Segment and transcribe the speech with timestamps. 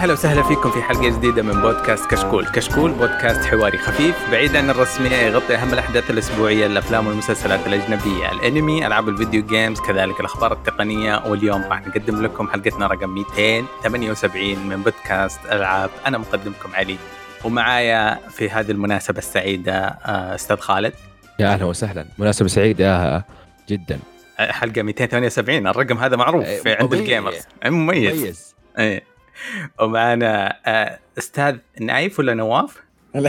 [0.00, 4.56] يا هلا وسهلا فيكم في حلقة جديدة من بودكاست كشكول، كشكول بودكاست حواري خفيف بعيد
[4.56, 10.20] عن الرسميه يغطي أهم الأحداث الأسبوعية الأفلام والمسلسلات الأجنبية، الأنمي، ألعاب ال video games، كذلك
[10.20, 11.22] الأخبار التقنية.
[11.26, 16.96] واليوم راح نقدم لكم حلقتنا رقم 278 من بودكاست ألعاب، أنا مقدمكم علي
[17.44, 20.92] ومعايا في هذه المناسبة السعيدة آه، أستاذ خالد.
[21.38, 23.24] يا أهلا وسهلا، مناسبة سعيدة
[23.68, 23.98] جدا.
[24.38, 27.38] حلقة 278 الرقم هذا معروف في عند ال gamers.
[27.64, 28.20] مميز.
[28.20, 28.54] مميز.
[28.78, 29.09] إيه.
[29.80, 32.82] ومعنا آه، أستاذ نايف ولا نواف؟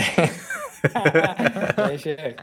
[1.78, 2.34] يا شيخ.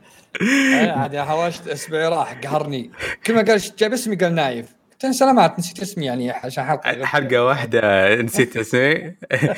[0.97, 2.91] عاد هوشت أسبوعي راح قهرني.
[3.27, 4.67] كل ما قال جاب اسمي قال نايف.
[5.05, 9.15] قلت سلامات نسيت اسمي يعني عشان حلقة حلقة واحدة نسيت اسمي.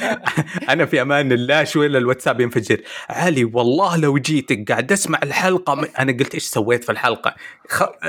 [0.72, 2.80] أنا في أمان الله شوي الواتساب ينفجر.
[3.08, 7.34] علي والله لو جيتك قاعد أسمع الحلقة أنا قلت إيش سويت في الحلقة؟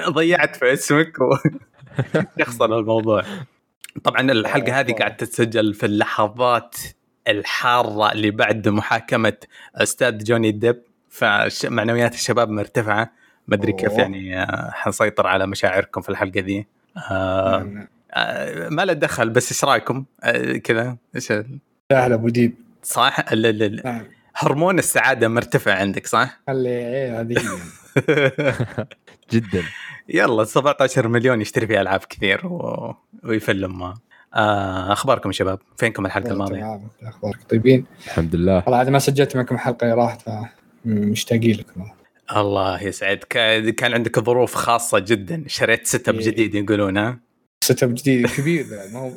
[0.10, 1.36] ضيعت في اسمك و...
[2.38, 3.24] يخسر الموضوع.
[4.04, 6.76] طبعا الحلقة هذه قاعد تتسجل في اللحظات
[7.28, 9.38] الحارة اللي بعد محاكمة
[9.76, 13.12] أستاذ جوني ديب فمعنويات الشباب مرتفعة.
[13.48, 16.68] ما أدري كيف يعني آه، حنسيطر على مشاعركم في الحلقة دي
[17.12, 17.88] آه نعم، نعم.
[18.14, 21.32] آه ما له دخل بس إيش رأيكم؟ آه كذا إيش
[21.92, 24.06] أهلا أبو ديب صح؟ نعم.
[24.36, 27.36] هرمون السعادة مرتفع عندك صح؟ خلي إيه هذه
[29.32, 29.64] جدا.
[30.10, 32.94] يلا 17 مليون يشتري فيها ألعاب كثير و...
[33.24, 33.94] ويفلم ما.
[34.34, 38.64] آه أخباركم شباب؟ فينكم الحلقة الماضية؟ أخبارك طيبين؟ الحمد لله.
[38.66, 40.30] والله عاد ما سجلت معكم حلقة راحت
[40.86, 41.86] مشتاقين لكم.
[42.38, 43.28] الله يسعدك.
[43.78, 45.44] كان عندك ظروف خاصة جدا.
[45.48, 46.26] شريت setup إيه.
[46.26, 47.20] جديد يقولون ها؟
[47.64, 49.12] setup جديد كبير ما هو.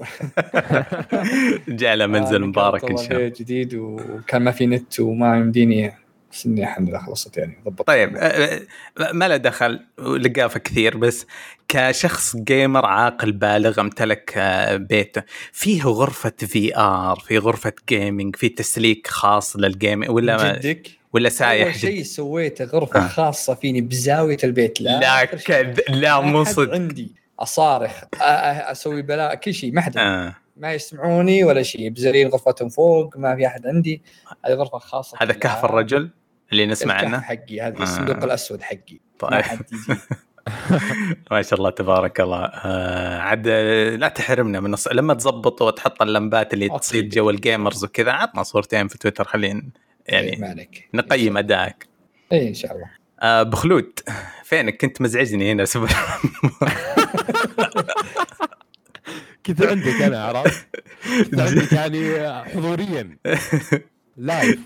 [1.81, 3.29] جعله منزل آه مبارك إن شاء الله.
[3.29, 5.93] جديد وكان ما في نت وما يمديني
[6.47, 7.87] إني الحمد لله خلصت يعني ضبط.
[7.87, 11.27] طيب آه، آه، ما له دخل لقافة كثير بس
[11.69, 19.07] كشخص gamer عاقل بالغ امتلك آه، بيته فيه غرفة VR في غرفة gaming في تسليك
[19.07, 23.09] خاص لل game ولا جدك؟ ولا سايح أول شيء سويته غرفة آه.
[23.09, 26.75] خاصة فيني بزاوية البيت لا لا كذ لا مو صدق.
[26.75, 30.35] عندي أصارخ أسوي بلاء كل شيء ما حد آه.
[30.57, 34.03] ما يسمعوني ولا شيء بزرين غرفتهم فوق ما في أحد عندي.
[34.47, 36.11] هذه غرفة خاصة هذا كهف الرجل؟
[36.55, 37.21] اللي نسمع عنه.
[37.21, 38.25] حقي هذا الصندوق آه.
[38.25, 39.01] الأسود حقي.
[39.19, 39.31] طيب.
[39.33, 40.01] ما حد يجي.
[41.31, 42.45] ما شاء الله تبارك الله.
[42.45, 43.49] آه عاد
[43.99, 44.89] لا تحرمنا من الص...
[44.89, 49.63] لما تظبط وتحط اللمبات اللي تصير جو ال gamers وكذا عطنا صورتين في تويتر خلينا
[50.07, 50.89] يعني إيه مالك.
[50.95, 51.87] نقيم أدائك.
[52.33, 52.91] اي إن شاء الله.
[53.21, 53.99] آه بخلود
[54.45, 55.65] فينك؟ كنت مزعجني هنا.
[55.65, 55.89] سبب
[59.47, 60.67] كنت عندك أنا عرفت؟
[61.39, 63.17] عندك يعني حضوريا.
[64.17, 64.59] live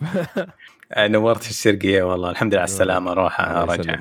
[0.97, 3.97] نورت الشرقية والله الحمد لله على السلامة روح رجع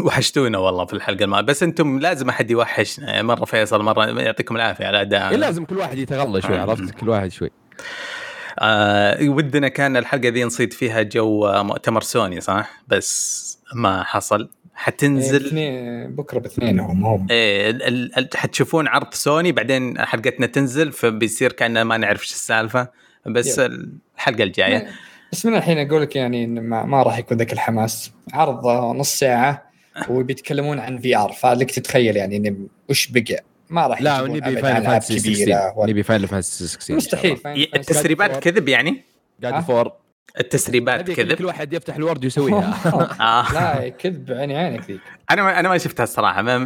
[0.00, 1.46] وحشتونا والله في الحلقة الماضية.
[1.46, 3.22] بس أنتم لازم أحد يوحشنا.
[3.22, 7.08] مرة فيصل مرة يعطيكم العافية على اداء إيه لازم كل واحد يتغلى شوي عرفت؟ كل
[7.08, 7.50] واحد شوي.
[8.58, 14.48] آه ودنا كان الحلقة ذي نصيد فيها جو مؤتمر سوني صح؟ بس ما حصل.
[14.74, 21.84] حتنزل إيه بكرة باثنين هم هم إيه حتشوفون عرض سوني بعدين حلقتنا تنزل فبيصير كأننا
[21.84, 22.88] ما نعرف إيش السالفة.
[23.26, 23.98] بس yep.
[24.16, 24.88] الحلقة الجاية.
[25.32, 28.12] بس من الحين أقول لك يعني ما, ما راح يكون ذاك الحماس.
[28.32, 28.66] عرض
[28.96, 29.72] نص ساعة
[30.08, 35.72] وبيتكلمون عن VR فلك تتخيل يعني وش بقى؟ ما راح لا نبي Final Fantasy 16
[35.78, 37.38] نبي Final Fantasy 16 مستحيل.
[37.46, 39.04] التسريبات كذب يعني؟
[39.42, 39.92] God of War
[40.40, 41.32] التسريبات كذب.
[41.32, 42.74] كل واحد يفتح ال Word ويسويها.
[43.20, 43.52] آه.
[43.52, 45.00] لا كذب عيني عينك ذيك
[45.30, 46.42] أنا أنا ما شفتها الصراحة.
[46.42, 46.58] ما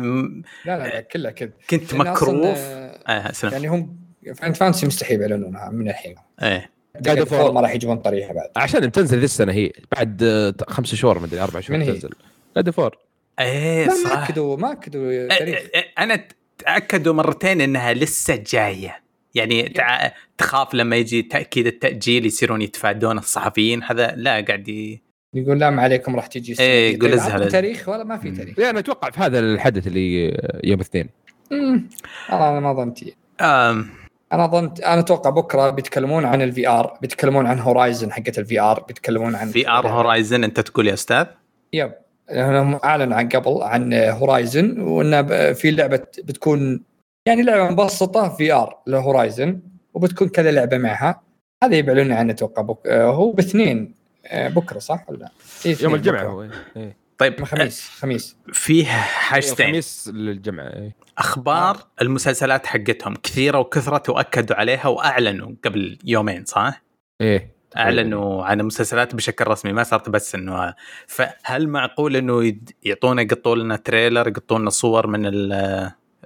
[0.65, 1.53] لا لا كلها كذب.
[1.71, 2.59] كنت مكروف.
[3.06, 3.97] آه يعني هم
[4.37, 6.15] Final Fantasy مستحيل يعلنونها من الحين.
[6.43, 6.75] إيه.
[7.00, 8.49] God of War ما راح يجيبون طريقها بعد.
[8.57, 12.11] عشان بتنزل ذي السنة هي بعد خمس شهور مدري أربع شهور تنزل
[12.56, 12.97] God of War
[13.41, 16.25] إيه صح ما أكدوا ما أكدوا إيه، إيه، إيه، أنا
[16.59, 19.03] تأكدوا مرتين إنها لسه جاية.
[19.35, 20.12] يعني تع...
[20.38, 25.03] تخاف لما يجي تأكيد التأجيل يصيرون يتفادون الصحفيين هذا لا قاعد ي...
[25.35, 28.70] يقول لا ما عليكم راح تجي إيه يقول ازهل تاريخ ولا ما في تاريخ؟ لا
[28.70, 30.25] أنا أتوقع في هذا الحدث اللي
[30.65, 31.09] يوم الاثنين.
[31.53, 31.88] امم
[32.32, 32.99] أنا ما ظنت.
[33.41, 34.06] أم...
[34.32, 38.81] أنا ظنت أنا أتوقع بكرة بيتكلمون عن ال VR بيتكلمون عن Horizon حقت ال VR
[38.81, 41.26] بيتكلمون عن VR Horizon أنت تقول يا أستاذ
[41.73, 41.93] yep
[42.31, 46.81] هم اعلنوا عن قبل عن Horizon وانه في لعبة بتكون
[47.26, 49.61] يعني لعبة مبسطة VR ل Horizon
[49.94, 51.22] وبتكون كذا لعبة معها
[51.64, 52.87] هذا يبعلون عنه أتوقع بك...
[52.88, 53.94] هو باثنين
[54.26, 55.31] آه، بكرة صح ولا؟
[55.67, 56.96] إيه يوم الجمعة هو إيه.
[57.19, 61.06] طيب خميس خميس فيه حاجتين خميس للجمعة إيه.
[61.19, 62.03] أخبار آه.
[62.03, 66.83] المسلسلات حقتهم كثيرة وكثرت واكدوا عليها وأعلنوا قبل يومين صح؟
[67.21, 70.75] إيه أعلنوا عن المسلسلات بشكل رسمي ما صارت بس إنه
[71.07, 75.53] فهل معقول إنه يعطونا يقطوا لنا تريلر يقطوا لنا صور من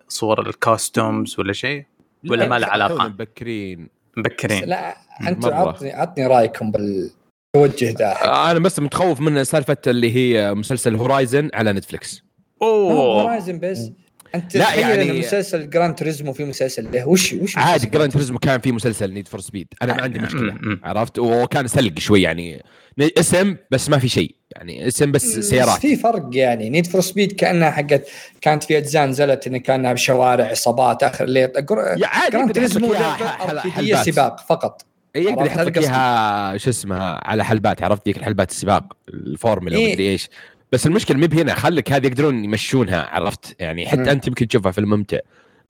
[0.09, 1.85] صور الكاستومز ولا شيء؟
[2.31, 4.97] ولا ما له علاقة؟ مبكرين مبكرين لا
[5.29, 5.69] أنتم مرة.
[5.69, 8.13] عطني عطني رأيكم بالتوجه ذا
[8.51, 12.25] أنا بس متخوف من سالفة اللي هي مسلسل Horizon على نتفلكس
[12.63, 13.91] أوه Horizon بس
[14.35, 17.09] أنت لا، يعني- مسلسل Gran Turismo في مسلسل له.
[17.09, 20.53] وش وش عادي Gran Turismo كان في مسلسل Need for Speed أنا ما عندي مشكلة
[20.53, 20.81] م- م.
[20.85, 22.63] عرفت؟ وكان سلق شوي يعني.
[23.01, 25.79] اسم بس ما في شيء يعني اسم بس بس سيارات.
[25.81, 26.71] في فرق يعني.
[26.71, 28.07] Need for Speed كأنها حقت
[28.41, 34.07] كانت في أجزاء نزلت إن كانها بشوارع عصابات آخر الليل جراند يقدر حلبات.
[34.07, 34.85] سباق فقط.
[35.15, 35.79] يقدر عرفت؟ يحط.
[35.79, 37.83] اياها شو اسمها على حلبات.
[37.83, 39.89] عرفت؟ ذيك الحلبات السباق الفورمولا إيه.
[39.89, 40.29] ومدري إيش.
[40.73, 43.89] بس المشكلة مي بهنا خليك هذه يقدرون يمشونها عرفت يعني.
[43.89, 45.19] حتى أنت يمكن تشوفها فيلم ممتع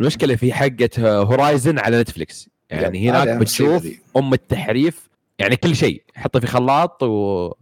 [0.00, 0.90] المشكلة في حقة
[1.22, 3.86] هورايزن على نتفلكس يعني هناك بتشوف.
[4.16, 5.08] أم التحريف
[5.38, 7.52] يعني كل شيء حطه في خلاط و.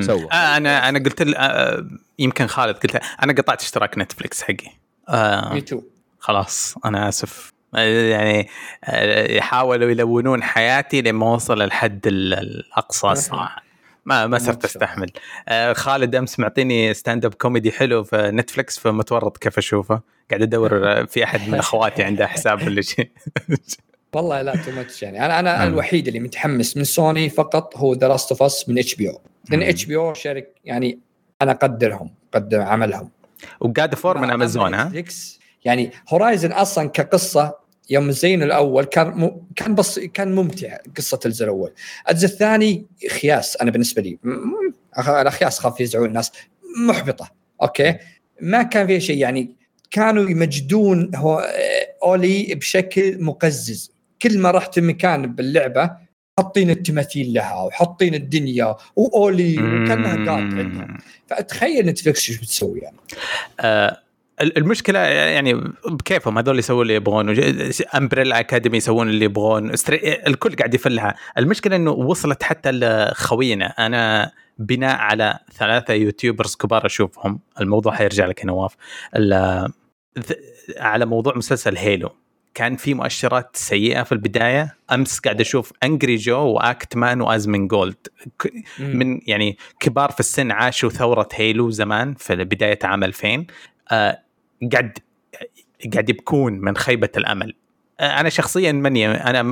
[0.00, 0.28] سوى.
[0.32, 1.86] آه أنا أنا قلت آه
[2.18, 4.70] يمكن خالد قلت له، أنا قطعت اشتراك نتفلكس حقي
[5.08, 5.82] آه me too
[6.18, 8.48] خلاص أنا آسف آه، يعني
[8.84, 13.63] آه، يحاولوا يلونون حياتي لما وصل الحد ال- الأقصى الصراحه
[14.06, 15.10] ما ما صرت أستحمل.
[15.48, 20.00] آه، خالد أمس معطيني stand-up comedy حلو في نتفلكس فمتورط كيف أشوفه.
[20.30, 23.10] قاعد أدور آه، في أحد من أخواتي عنده حساب ولا شيء.
[24.14, 25.24] والله لا too much يعني.
[25.24, 25.72] أنا أنا مم.
[25.72, 29.20] الوحيد اللي متحمس من سوني فقط هو The Last of Us من HBO
[29.50, 29.62] لأن.
[29.62, 30.98] HBO شركه يعني
[31.42, 33.10] أنا أقدرهم أقدر عملهم.
[33.60, 34.92] و God of War من امازون ها؟
[35.64, 37.54] يعني Horizon أصلا كقصة
[37.90, 39.46] يوم زينوا الأول كان م...
[39.56, 41.72] كان بس كان ممتع قصة الجزء الأول.
[42.10, 44.18] الجزء الثاني خياس أنا بالنسبة لي.
[44.22, 46.32] م- الأخياس خاف يزعلون الناس.
[46.88, 47.30] محبطة.
[47.62, 47.96] okay؟
[48.40, 49.18] ما كان فيها شيء.
[49.18, 49.50] يعني
[49.90, 51.54] كانوا يمجدون هو
[52.02, 53.92] Aloy بشكل مقزز.
[54.22, 55.90] كل ما رحت مكان باللعبة
[56.38, 62.96] حاطين التماثيل لها وحاطين الدنيا و Aloy وكأنها God عندهم فتخيل نتفلكس إيش بتسوي يعني.
[63.60, 64.00] آه،
[64.40, 65.54] المشكلة يعني
[65.90, 67.36] بكيفهم هذول يسوون اللي يبغون؟
[67.94, 69.72] Umbrella Academy يسوون اللي يبغون؟
[70.26, 71.14] الكل قاعد يفلها.
[71.38, 73.66] المشكلة إنه وصلت حتى لخوينا.
[73.66, 77.40] أنا بناء على ثلاثة YouTubers كبار أشوفهم.
[77.60, 78.76] الموضوع حيرجع لك يا نواف.
[80.78, 82.10] على موضوع مسلسل Halo
[82.54, 84.76] كان في مؤشرات سيئة في البداية.
[84.92, 88.06] أمس قاعد أشوف Angry Joe و Act Man و Asmongold
[88.78, 93.46] من يعني كبار في السن عاشوا ثورة Halo زمان في بداية عام 2000
[93.90, 94.23] آه
[94.72, 94.98] قاعد
[95.92, 97.54] قاعد يبكون من خيبة الأمل.
[98.00, 99.42] أنا شخصيا مني أنا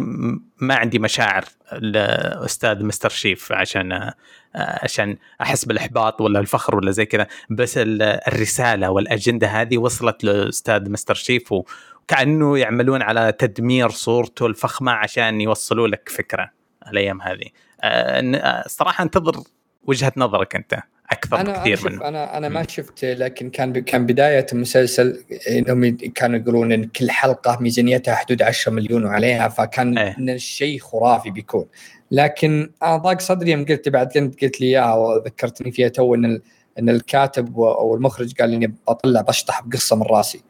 [0.59, 4.12] ما عندي مشاعر لأستاذ Master Chief عشان
[4.55, 10.91] عشان أحس بالإحباط ولا الفخر ولا زي كذا بس ال- الرسالة والأجندة هذه وصلت لأستاذ
[10.90, 16.50] Master Chief وكأنه يعملون على تدمير صورته الفخمة عشان يوصلوا لك فكرة
[16.88, 17.47] الأيام هذه.
[17.81, 19.37] آه ن- آه، صراحة أنتظر
[19.82, 20.82] وجهة نظرك أنت.
[21.12, 22.09] أكثر بكثير أنا شوف منه.
[22.09, 27.59] أنا أنا ما شفت لكن كان كان بداية المسلسل إنهم كانوا يقولون إن كل حلقة
[27.61, 29.99] ميزانيتها حدود 10 مليون وعليها فكان.
[29.99, 31.67] إن الشيء خرافي بيكون.
[32.11, 36.41] لكن أنا ضاق صدري يوم قلت بعد قلت قلت لي إياها وذكرتني فيها تو إن
[36.79, 40.43] إن الكاتب أو المخرج قال لي إني بطلع بشطح بقصة من راسي.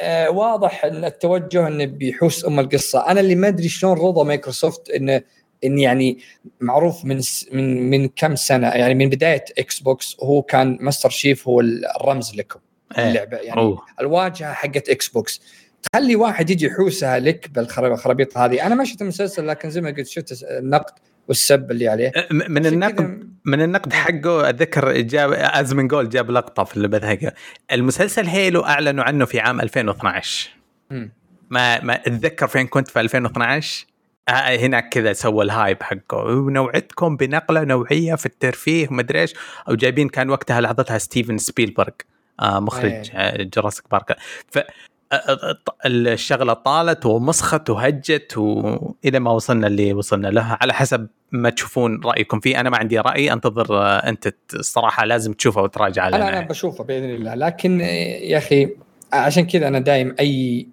[0.00, 3.06] آه، واضح إن التوجه إنه بيحوس أم القصة.
[3.06, 5.22] أنا اللي ما أدري شلون رضى مايكروسوفت إنه
[5.64, 6.18] إن يعني
[6.60, 11.48] معروف من س- من من كم سنة يعني من بداية Xbox هو كان Master Chief
[11.48, 12.60] هو الرمز لكم
[12.98, 13.08] إيه.
[13.08, 13.36] اللعبة.
[13.36, 13.82] يعني أوه.
[14.00, 15.40] الواجهة حقت Xbox
[15.92, 18.66] تخلي واحد يجي يحوسها لك بالخرابيط هذه.
[18.66, 20.94] أنا ما شفت المسلسل لكن زي ما قلت شفت النقد
[21.28, 22.12] والسب اللي عليه.
[22.30, 27.32] م- من النقد من النقد حقه أتذكر جاب Asmongold جاب لقطة في البث حقه
[27.72, 30.50] المسلسل Halo أعلنوا عنه في عام 2012
[30.90, 31.12] مم.
[31.50, 33.91] ما ما أتذكر فين كنت في 2012 آه
[34.28, 36.16] هناك كذا سوى ال hype حقه.
[36.16, 39.34] ونوعدكم بنقلة نوعية في الترفيه ومدري إيش
[39.68, 41.92] أو جايبين كان وقتها لحظتها ستيفن سبيلبرغ
[42.40, 43.02] آه مخرج إيه.
[43.14, 44.16] آه Jurassic Park.
[44.50, 50.58] ف آه، آه، الشغلة طالت ومسخت وهجت والى ما وصلنا اللي وصلنا له.
[50.60, 52.60] على حسب ما تشوفون رأيكم فيه.
[52.60, 57.10] أنا ما عندي رأي أنتظر آه، أنت الصراحه لازم تشوفه وتراجع أنا أنا بشوفه بإذن
[57.10, 57.34] الله.
[57.34, 57.84] لكن آه،
[58.20, 58.68] يا أخي
[59.12, 60.66] عشان كذا أنا دايم أي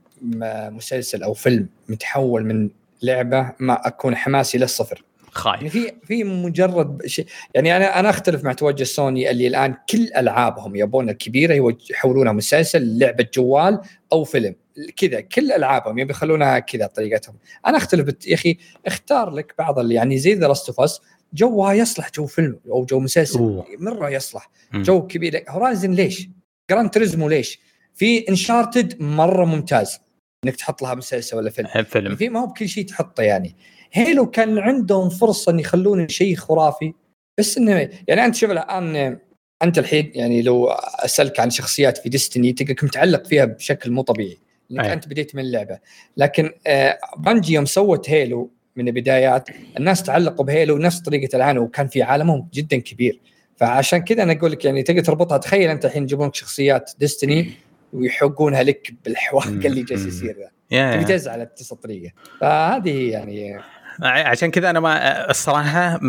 [0.72, 2.70] مسلسل أو فيلم متحول من
[3.04, 5.04] لعبة ما أكون حماسي للصفر
[5.36, 7.26] يعني خايف في في مجرد شيء
[7.56, 13.00] يعني أنا أنا أختلف مع توجه سوني اللي الآن كل ألعابهم يبون الكبيرة يحولونها مسلسل
[13.00, 13.80] لعبة جوال
[14.14, 14.56] أو فيلم
[14.98, 17.36] كذا كل ألعابهم يبي يخلونها كذا طريقتهم
[17.68, 21.02] أنا أختلف بت- يا أخي اختار لك بعض اللي يعني زي The Last of Us
[21.34, 23.66] جوها يصلح جو فيلم أو جو مسلسل أوه.
[23.80, 24.82] مرة يصلح مم.
[24.82, 26.30] جو كبير Horizon ليش؟
[26.72, 27.60] Gran Turismo ليش؟
[27.96, 30.00] في Uncharted مرة ممتاز
[30.46, 31.68] إنك تحط لها مسلسل ولا فيلم.
[31.84, 32.16] فيلم.
[32.16, 33.56] في ما هو بكل شيء تحطه يعني.
[33.94, 36.94] Halo كان عندهم فرصة إن يخلون شيء خرافي.
[37.40, 39.18] بس إنه يعني أنت شوف الآن
[39.64, 40.68] أنت الحين يعني لو
[41.06, 44.38] أسألك عن شخصيات في Destiny تلقاك متعلق فيها بشكل مو طبيعي.
[44.70, 44.94] لانك أي.
[44.94, 45.80] أنت بديت من اللعبة.
[46.18, 51.88] لكن آه بنجي يوم سوت Halo من البدايات الناس تعلقوا بهيلو نفس طريقة الآن وكان
[51.88, 53.20] في عالمهم جدا كبير.
[53.56, 55.38] فعشان كذا أنا أقول لك يعني تقدر تربطها.
[55.38, 57.52] تخيل أنت الحين يجيبون لك شخصيات ديستني
[57.94, 59.62] ويحقونها لك بالحواق مم.
[59.66, 60.06] اللي جالس.
[60.06, 60.36] يصير
[60.72, 60.96] ذا.
[60.96, 63.60] تبي تزعل بنفس الطريقة فهذه يعني
[64.02, 66.00] عشان كذا أنا ما الصراحة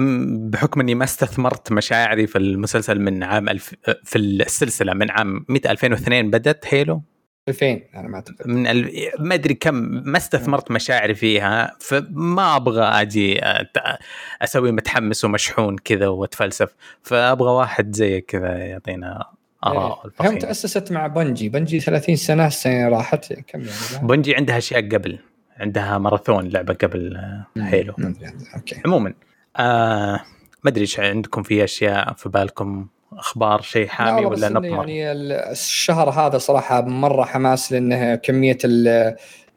[0.51, 5.71] بحكم إني ما استثمرت مشاعري في المسلسل من عام ألف في السلسلة من عام متى
[5.71, 7.03] 2002 بدت هيلو
[7.49, 8.91] 2000 أنا ما اعتقد من ال...
[9.19, 13.97] ما أدري كم ما استثمرت مشاعري فيها فما أبغى أجي أت-
[14.43, 16.75] أسوي متحمس ومشحون كذا وأتفلسف.
[17.03, 19.27] فأبغى واحد زي كذا يعطينا
[19.67, 20.39] اراء يوم الفخيمة.
[20.39, 21.49] تأسست مع بنجي.
[21.49, 23.33] بنجي 30 سنة السنة راحت.
[23.33, 23.73] كم يعني؟
[24.09, 25.19] بنجي عندها أشياء قبل.
[25.57, 28.81] عندها ماراثون لعبة قبل آه، هيلو ما أدري أوكي.
[28.87, 29.15] عموما
[29.57, 30.21] آه
[30.65, 35.33] ما أدري إيش عندكم في أشياء في بالكم؟ أخبار شيء حامي ولا نطمر؟ يعني ال-
[35.33, 38.89] الشهر هذا صراحة مرة حماس لأنه كمية ال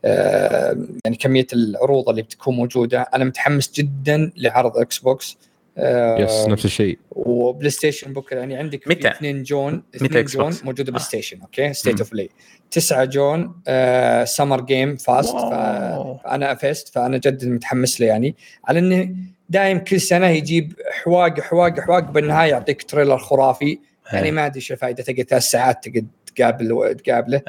[0.05, 3.01] آه، يعني كمية العروض اللي بتكون موجودة.
[3.01, 5.37] أنا متحمس جدا لعرض إكس بوكس
[5.77, 10.33] آه، يس نفس الشيء وبلاي ستيشن بكره يعني عندك متى؟ في 2 جون 2 إكس
[10.33, 11.07] جون بوكس؟ موجودة بلاي آه.
[11.07, 11.99] ستيشن أوكي ستيت.
[11.99, 12.29] اوف بلاي
[12.71, 15.35] 9 جون آه سمر جيم فاست.
[15.35, 19.15] فأنا فيست فأنا جد متحمس له يعني على إنه
[19.49, 23.79] دايم كل سنة يجيب حواق حواق حواق بالنهاية يعطيك trailer خرافي
[24.13, 27.41] يعني ما أدري شو الفائدة تقعد ثلاث ساعات تقعد تقابل تقابله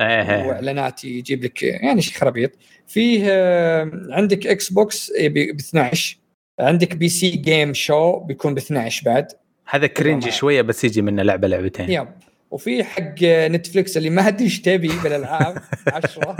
[0.46, 2.50] وإعلانات يجيب لك يعني شيء خرابيط
[2.86, 6.18] فيه آه، عندك Xbox ب 12
[6.60, 9.32] عندك PC Game Show بيكون ب 12 بعد.
[9.70, 11.90] هذا cringe ي ما- شوية بس يجي منه لعبة لعبتين.
[11.90, 12.08] Yep.
[12.50, 15.58] وفي حق Netflix اللي ما ادري إيش تبي بالألعاب.
[15.86, 16.36] 10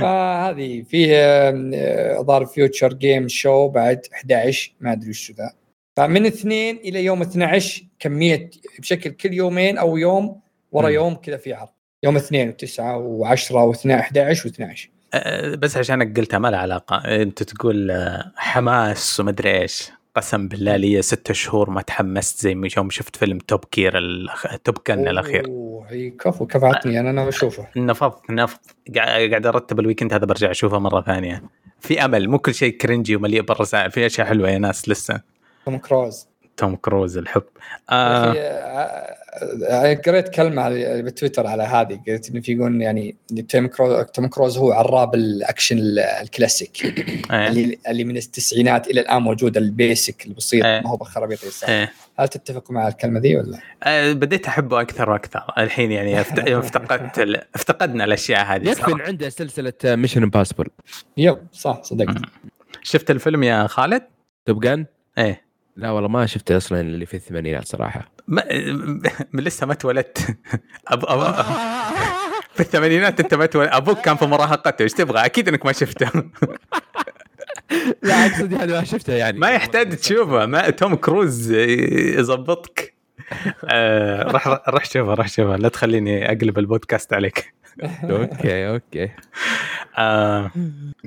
[0.00, 5.52] فهذه فيه آه، ظهر Future Game Show بعد 11 ما أدري وش ذا.
[5.96, 10.40] فمن اثنين إلى يوم 12 كمية بشكل كل يومين أو يوم
[10.72, 10.88] ورا.
[10.88, 11.68] يوم كذا في عرض.
[12.04, 14.74] يوم اثنين وتسعة و10 و2 11 و12 أه،
[15.58, 16.96] بس عشانك قلتها ما لها علاقة.
[16.96, 19.90] أنت تقول أه، حماس ومدري إيش.
[20.16, 24.56] قسم بالله لي ستة شهور ما تحمست زي ما يوم شفت فيلم توب كير الأخ-
[24.64, 25.46] توب كن الأخير.
[25.46, 27.66] أوه هي كفو كفعتني أنا أنا بشوفه.
[27.76, 28.58] نفضت نفض
[28.96, 31.42] قاعد أرتب الويكند هذا برجع أشوفه مرة ثانية.
[31.80, 35.20] في أمل مو كل شيء cringe ي ومليء بالرسائل في أشياء حلوة يا ناس لسه.
[35.66, 36.26] توم كروز.
[36.56, 37.42] توم كروز الحب
[37.92, 39.16] يا آه
[39.68, 43.16] آه، قريت كلمة على- بتويتر على هذه قلت إنه في يقولون يعني
[43.48, 47.48] توم كروز توم كروز هو عراب الأكشن ال- الكلاسيك إيه.
[47.48, 50.80] اللي اللي من التسعينات إلى الآن موجود ال basic البسيط إيه.
[50.80, 51.92] ما هو بخرابيط يسار إيه.
[52.18, 57.18] هل تتفق مع الكلمة ذي ولا؟ آه بديت أحبه أكثر وأكثر الحين يعني افت- افتقدت
[57.18, 58.94] ال- افتقدنا الأشياء هذه يكفي.
[59.02, 60.66] عنده سلسلة Mission Impossible
[61.16, 62.16] yep صح صدقت
[62.82, 64.02] شفت الفيلم يا خالد؟
[64.46, 64.86] Top Gun
[65.18, 65.45] إيه
[65.76, 68.12] لا والله ما شفته أصلا اللي في الثمانينات صراحة.
[68.28, 68.44] ما
[69.32, 70.36] من لسه ما اتولدت
[70.88, 71.04] أب...
[71.04, 71.44] أب...
[72.54, 74.82] في الثمانينات أنت ما اتولدت أبوك كان في مراهقته.
[74.82, 76.10] إيش تبغى؟ أكيد إنك ما شفته.
[78.02, 79.38] لا أقصد يعني ما شفته يعني.
[79.38, 80.46] ما يحتاج تشوفه.
[80.46, 82.94] ما توم كروز يظبطك
[83.64, 85.56] آه راح راح شوفه راح شوفه.
[85.56, 87.54] لا تخليني أقلب البودكاست عليك.
[88.04, 89.10] Okay okay.
[89.98, 90.50] آه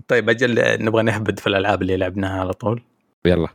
[0.08, 2.84] طيب أجل نبغى نهبد في الألعاب اللي لعبناها على طول.
[3.26, 3.48] يلا.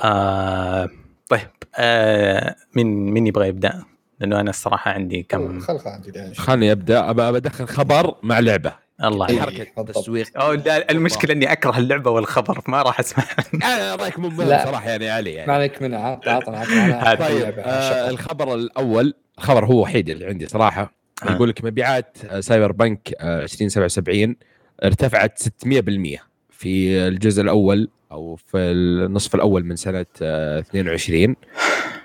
[0.00, 0.88] آه
[1.28, 3.84] طيب آه مين مين يبغى يبدأ؟
[4.20, 8.72] لأنه أنا الصراحة عندي كم خل خل خلني أبدأ ابى بدخل خبر مع لعبة
[9.04, 9.40] الله إيه.
[9.40, 9.82] حركة.
[9.82, 14.30] تسويق أو لا المشكلة إني أكره اللعبة والخبر ما راح أسمع أنا رايك مو.
[14.38, 17.14] صراحة يعني علي ما يعني عليك منها عطنا.
[17.28, 20.94] طيب آه الخبر الأول الخبر هو وحيد اللي عندي صراحة
[21.28, 21.32] آه.
[21.32, 24.36] يقول لك مبيعات آه، Cyberpunk آه، 2077
[24.84, 26.31] ارتفعت 600%
[26.62, 31.36] في الجزء الأول أو في النصف الأول من سنة آه، 22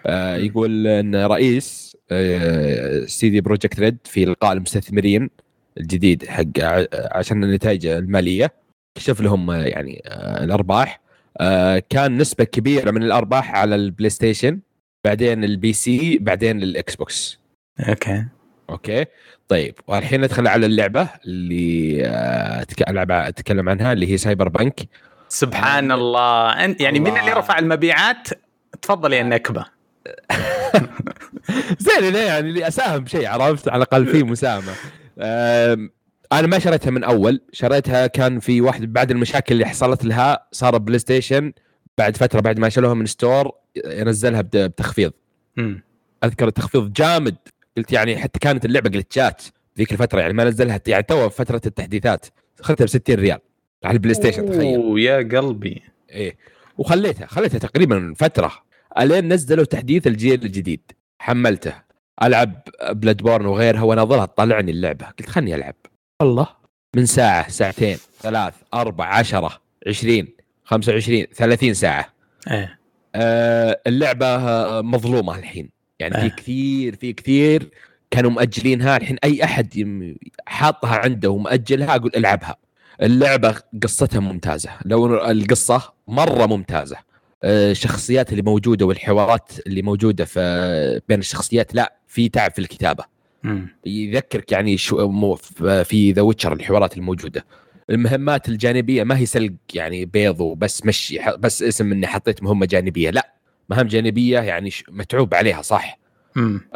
[0.06, 1.98] آه، يقول إن رئيس
[3.06, 5.30] CD Projekt Red في لقاء المستثمرين
[5.80, 6.46] الجديد حق
[6.94, 8.54] عشان النتائج المالية.
[8.96, 11.02] كشف لهم آه، يعني آه، الأرباح.
[11.38, 14.60] آه، كان نسبة كبيرة من الأرباح على ال PlayStation
[15.06, 17.40] بعدين ال PC بعدين ال Xbox.
[17.80, 18.26] Okay.
[18.70, 19.06] Okay؟
[19.48, 22.62] طيب والحين ندخل على اللعبة اللي آه،
[23.30, 24.80] اتكلم عنها اللي هي Cyberpunk
[25.30, 26.50] سبحان الله.
[26.66, 27.20] انت يعني مين الله.
[27.20, 28.28] اللي رفع المبيعات؟
[28.82, 29.66] تفضل يا نكبة.
[31.80, 34.74] زين ليه يعني اللي أساهم بشيء عرفت؟ على الأقل في مساهمة.
[36.34, 37.42] أنا ما شريتها من أول.
[37.52, 41.54] شريتها كان في واحد بعد المشاكل اللي حصلت لها صار PlayStation.
[41.98, 43.52] بعد فترة بعد ما شالوها من store
[43.86, 45.12] ينزلها بت- بتخفيض.
[46.24, 47.36] أذكر التخفيض جامد.
[47.78, 49.44] قلت يعني حتى كانت اللعبة glitch ات
[49.78, 52.26] ذيك الفترة يعني ما نزلها يعني تو فترة التحديثات
[52.60, 53.40] أخذتها ب 60 ريال
[53.84, 54.76] على ال PlayStation تخيل.
[54.76, 55.82] أوه، يا قلبي.
[56.10, 56.38] إيه
[56.78, 58.52] وخليتها خليتها تقريبا فترة
[59.00, 60.82] الين نزلوا تحديث الجيل الجديد
[61.20, 61.74] حملته
[62.24, 65.76] ألعب Bloodborne وغيرها واناظرها تطلعني اللعبة قلت خلني ألعب.
[66.22, 66.48] والله
[66.96, 70.28] من ساعة ساعتين ثلاث أربع عشرة عشرين
[70.64, 72.14] خمسة وعشرين ثلاثين ساعة.
[72.52, 72.80] إيه.
[73.16, 74.38] آه، اللعبة
[74.82, 75.77] مظلومة الحين.
[76.00, 76.30] يعني في آه.
[76.30, 77.70] كثير في كثير
[78.12, 78.98] كانوا مأجلينها.
[78.98, 79.86] الحين أي أحد
[80.46, 82.56] حاطها عنده ومأجلها أقول ألعبها.
[83.02, 84.70] اللعبة قصتها ممتازة.
[84.86, 86.98] لو القصة مرة ممتازة.
[87.44, 93.04] آه، الشخصيات اللي موجودة والحوارات اللي موجودة في بين الشخصيات لا في تعب في الكتابة.
[93.44, 93.68] مم.
[93.86, 95.36] يذكرك يعني شو مو
[95.84, 97.46] في The Witcher الحوارات الموجودة.
[97.90, 103.10] المهمات الجانبية ما هي سلق يعني بيض وبس مشي بس اسم إني حطيت مهمه جانبية
[103.10, 103.37] لا.
[103.70, 106.00] مهام جانبية يعني متعوب عليها صح.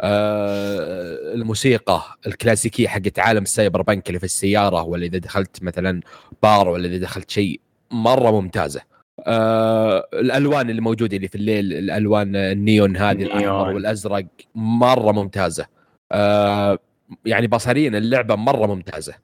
[0.00, 6.00] آه الموسيقى الكلاسيكية حقت عالم ال Cyberpunk اللي في السيارة ولا إذا دخلت مثلا
[6.42, 8.80] بار ولا إذا دخلت شيء مرة ممتازة
[9.26, 13.68] آه الألوان اللي موجودة اللي في الليل الألوان النيون هذه الأحمر.
[13.74, 15.66] والأزرق مرة ممتازة
[16.12, 16.78] آه
[17.24, 19.14] يعني بصريا اللعبة مرة ممتازة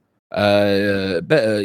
[1.21, 1.63] ب...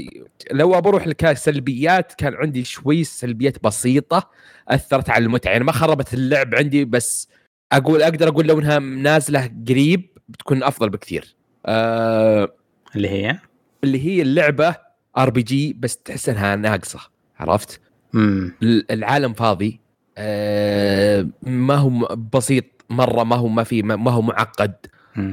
[0.52, 4.30] لو بروح لك سلبيات كان عندي شوي سلبيات بسيطة
[4.68, 5.52] أثرت على المتعة.
[5.52, 7.28] يعني ما خربت اللعب عندي بس
[7.72, 11.36] أقول أقدر أقول لو إنها نازلة قريب بتكون أفضل بكثير.
[11.66, 12.54] آه
[12.96, 13.40] اللي هي؟
[13.84, 14.76] اللي هي اللعبة
[15.18, 17.00] RPG بس تحس إنها ناقصة
[17.40, 17.82] عرفت؟
[18.14, 18.54] مم.
[18.64, 19.80] ال- العالم فاضي.
[20.18, 24.74] آه ما هو بسيط مرة ما هو ما في ما هو معقد.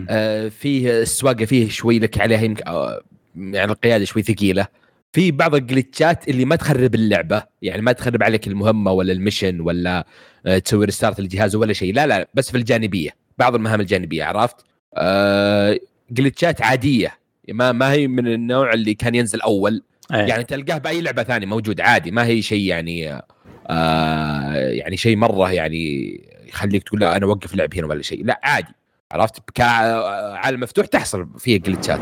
[0.08, 3.02] آه فيه السواقة فيه شوي لك عليها يمكن آه
[3.36, 4.66] يعني القيادة شوي ثقيلة.
[5.12, 10.06] في بعض الجلitchات اللي ما تخرب اللعبة يعني ما تخرب عليك المهمة ولا المشن ولا
[10.46, 11.94] آه تسوي ريستارت للجهاز ولا شيء.
[11.94, 14.56] لا لا بس في الجانبية بعض المهام الجانبية عرفت؟
[14.94, 15.78] آه
[16.20, 17.18] جلitchات عادية
[17.48, 19.82] ما ما هي من النوع اللي كان ينزل أول.
[20.14, 20.18] إيه.
[20.18, 23.22] يعني تلقاه بأي لعبة ثانية موجود عادي ما هي شيء يعني
[23.70, 26.14] آه يعني شيء مرة يعني
[26.48, 28.24] يخليك تقول لا أنا أوقف اللعب هنا ولا شيء.
[28.24, 28.74] لا عادي.
[29.12, 32.00] عرفت؟ كعالم مفتوح تحصل فيه glitch ات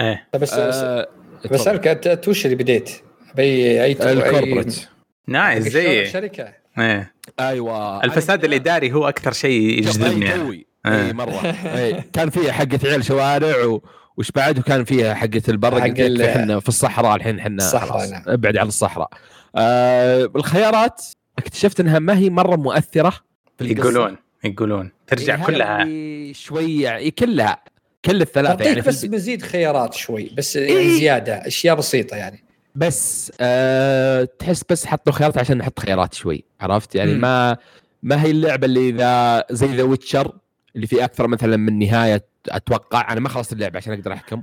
[0.00, 0.28] إيه.
[0.34, 1.08] بس آه
[1.50, 2.90] بسالك انت أنت وش اللي بديت؟
[3.34, 4.88] باي أي ال corporate
[5.26, 7.12] nice زي شركه إيه.
[7.40, 8.04] أيوه.
[8.04, 10.66] الفساد الإداري هو أكثر شيء يجذبني أي يعني.
[10.86, 11.40] إي مرة.
[11.64, 12.02] أي.
[12.12, 13.82] كان فيها حقة عيال شوارع و...
[14.16, 17.56] وش بعد؟ وكان فيها حقة البر حق قلت لك ال- إحنا في الصحراء الحين إحنا
[17.56, 18.22] الصحراء، نعم.
[18.26, 19.08] أبعد عن الصحراء.
[19.56, 21.02] آه الخيارات
[21.38, 23.12] اكتشفت إنها ما هي مرة مؤثرة
[23.58, 23.64] في.
[23.72, 24.16] يقولون.
[24.44, 27.62] يقولون ترجع إيه، كلها هذا اللي شوي يعني كلها
[28.04, 30.98] كل الثلاثة يعني بس مزيد خيارات شوي بس يعني إيه.
[30.98, 36.94] زيادة أشياء بسيطة يعني بس آه تحس بس حطوا خيارات عشان نحط خيارات شوي عرفت
[36.94, 37.20] يعني مم.
[37.20, 37.56] ما
[38.02, 40.32] ما هي اللعبة اللي إذا زي The Witcher
[40.76, 44.42] اللي في أكثر مثلا من نهاية أتوقع أنا ما خلصت اللعبة عشان أقدر أحكم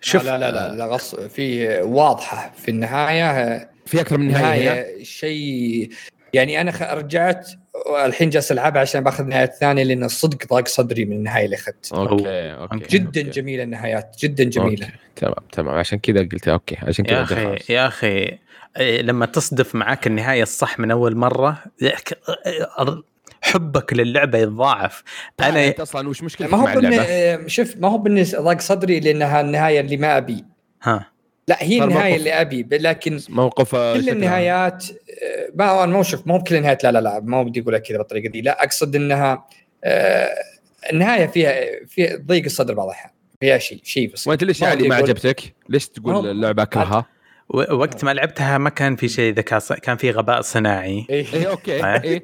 [0.00, 4.74] شوف لا لا لا, لا غص في واضحة في النهاية في أكثر من نهاية هنا.
[4.74, 5.90] نهايه شيء
[6.32, 7.50] يعني أنا خ- رجعت
[8.06, 11.92] الحين جالس ألعبها عشان بأخذ النهايه الثانية لأن الصدق ضاق صدري من النهاية اللي اخذت
[11.92, 13.30] okay okay جدا okay.
[13.30, 14.98] جميلة النهايات جدا جميلة okay.
[15.16, 17.74] تمام تمام عشان كذا قلت okay عشان كذا يا أخي.
[17.74, 18.38] يا أخي
[18.76, 21.62] إيه، لما تصدف معك النهاية الصح من أول مرة
[23.42, 25.02] حبك للعبة يتضاعف
[25.40, 26.86] أنا أنا أنت أصلا وش مشكلتك ما هو مع بالن...
[26.86, 30.44] اللعبه؟ شوف ما هو بالنسبة ضاق صدري لأنها النهايه اللي ما أبي
[30.82, 31.15] ها
[31.48, 32.16] لا هي النهاية.
[32.16, 34.84] اللي أبي لكن موقف كل النهايات
[35.54, 37.82] ما هو أنا مو شوف مو بكل النهايات لا لا لا ما بدي أقول لك
[37.82, 39.46] كذا بالطريقة دي لا أقصد إنها
[39.84, 40.28] آه،
[40.92, 41.54] النهاية فيها
[41.86, 45.88] فيها ضيق الصدر بعض الاحيان فيها شيء شيء بس وأنت ليش يعني ما عجبتك؟ ليش
[45.88, 47.06] تقول اللعبة اكرهها؟
[47.48, 51.84] وقت ما لعبتها ما كان في شيء ذكاء كان في غباء صناعي اي اي okay
[51.84, 52.02] آه.
[52.04, 52.22] إيه.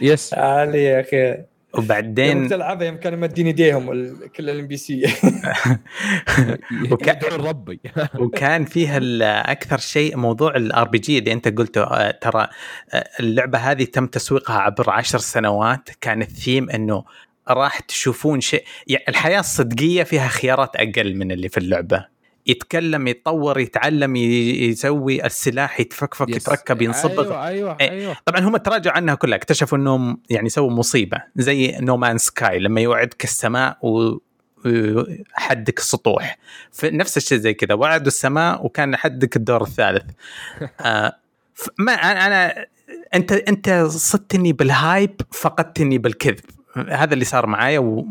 [0.00, 1.44] yes علي يا أخي
[1.78, 5.02] وبعدين تلعبها يوم كانوا مدين إيديهم ال- كل ال NPC
[6.90, 7.80] وك- يدعون ربي.
[8.20, 9.00] وكان فيها
[9.52, 12.48] أكثر شيء موضوع ال RPG اللي أنت قلته آه، ترى
[12.94, 15.88] آه، اللعبة هذه تم تسويقها عبر عشر سنوات.
[16.00, 17.04] كان الثيم إنه
[17.48, 22.13] راح تشوفون شيء يعني الحياة الصدقية فيها خيارات أقل من اللي في اللعبة.
[22.46, 26.36] يتكلم يتطور يتعلم يسوي السلاح يتفكفك yes.
[26.36, 27.90] يتركب ينصبغ أيوه أيوه إيه.
[27.90, 32.58] أيوه طبعا هم تراجعوا عنها كلها اكتشفوا إنهم يعني سووا مصيبة زي No Man's Sky
[32.58, 34.18] لما يوعدك السماء و
[35.32, 36.38] حدك السطوح
[36.72, 40.04] فنفس الشيء زي كذا وعدوا السماء وكان حدك الدور الثالث
[40.80, 41.16] آه
[41.78, 42.66] ما أنا
[43.14, 46.44] أنت أنت صدتني بال hype فقدتني بالكذب
[46.88, 48.06] هذا اللي صار معايا و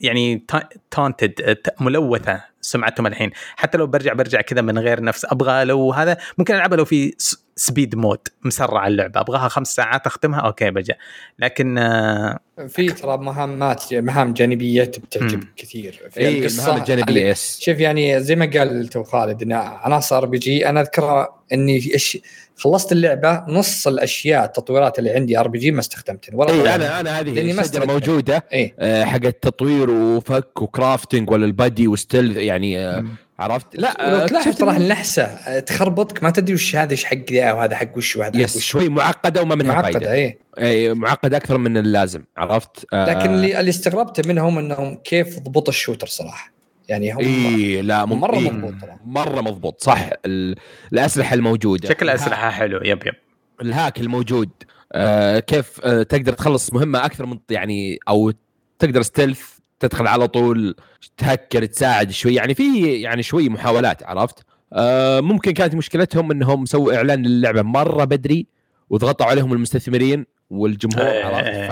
[0.00, 0.46] يعني
[0.90, 3.30] tainted ملوثة سمعتهم الحين.
[3.56, 7.14] حتى لو برجع برجع كذا من غير نفس أبغى لو هذا ممكن ألعبها لو في
[7.56, 9.20] speed mode مسرع اللعبة.
[9.20, 10.94] أبغاها خمس ساعات أختمها okay برجع
[11.38, 15.54] لكن آه في ترى مهمات مهام جانبية بتعجب مم.
[15.56, 16.08] كثير.
[16.10, 20.16] في اي القصة المهام الجانبيه يس شوف يعني زي ما قال تو خالد إن عناصر
[20.16, 22.18] ار بي جي أنا أذكرها إني في أش...
[22.56, 26.74] خلصت اللعبة نص الأشياء التطويرات اللي عندي ار بي جي ما استخدمتها ولا طورتها.
[26.74, 27.84] أنا أنا هذه لأني ما.
[27.84, 33.04] موجودة آه، حق التطوير وفك وكرافتنج ولا البادي وستيل يعني آه،
[33.38, 37.52] عرفت؟ لا آه، تلاحظ ترى إنه- النحسة تخربطك ما تدري وش هذا إيش حق ذا
[37.52, 38.64] وهذا حق وش وهذا حق يس وش.
[38.66, 43.30] شوي معقدة وما منها معقدة فائده إيه إي معقدة أكثر من اللازم عرفت؟ آه، لكن
[43.34, 46.52] اللي اللي استغربته منهم إنهم كيف ضبط ال shooter صراحة.
[46.90, 48.96] يعني هم اي لا مم- مرة إيه، مضبوط ترى.
[49.04, 50.10] مرة مضبوط صح.
[50.26, 50.54] ال-
[50.92, 51.88] الأسلحة الموجودة.
[51.88, 52.80] شكل الها- أسلحة حلو.
[52.84, 53.14] yep yep.
[53.62, 54.50] ال hack الموجود.
[54.92, 58.32] آه كيف آه تقدر تخلص مهمة أكثر من يعني أو
[58.78, 59.42] تقدر stealth
[59.80, 60.74] تدخل على طول
[61.16, 62.34] تهكر تساعد شوي.
[62.34, 68.04] يعني في يعني شوي محاولات عرفت؟ آه ممكن كانت مشكلتهم إنهم سووا إعلان للعبة مرة
[68.04, 68.46] بدري
[68.90, 71.24] وضغطوا عليهم المستثمرين والجمهور إيه.
[71.24, 71.70] عرفت؟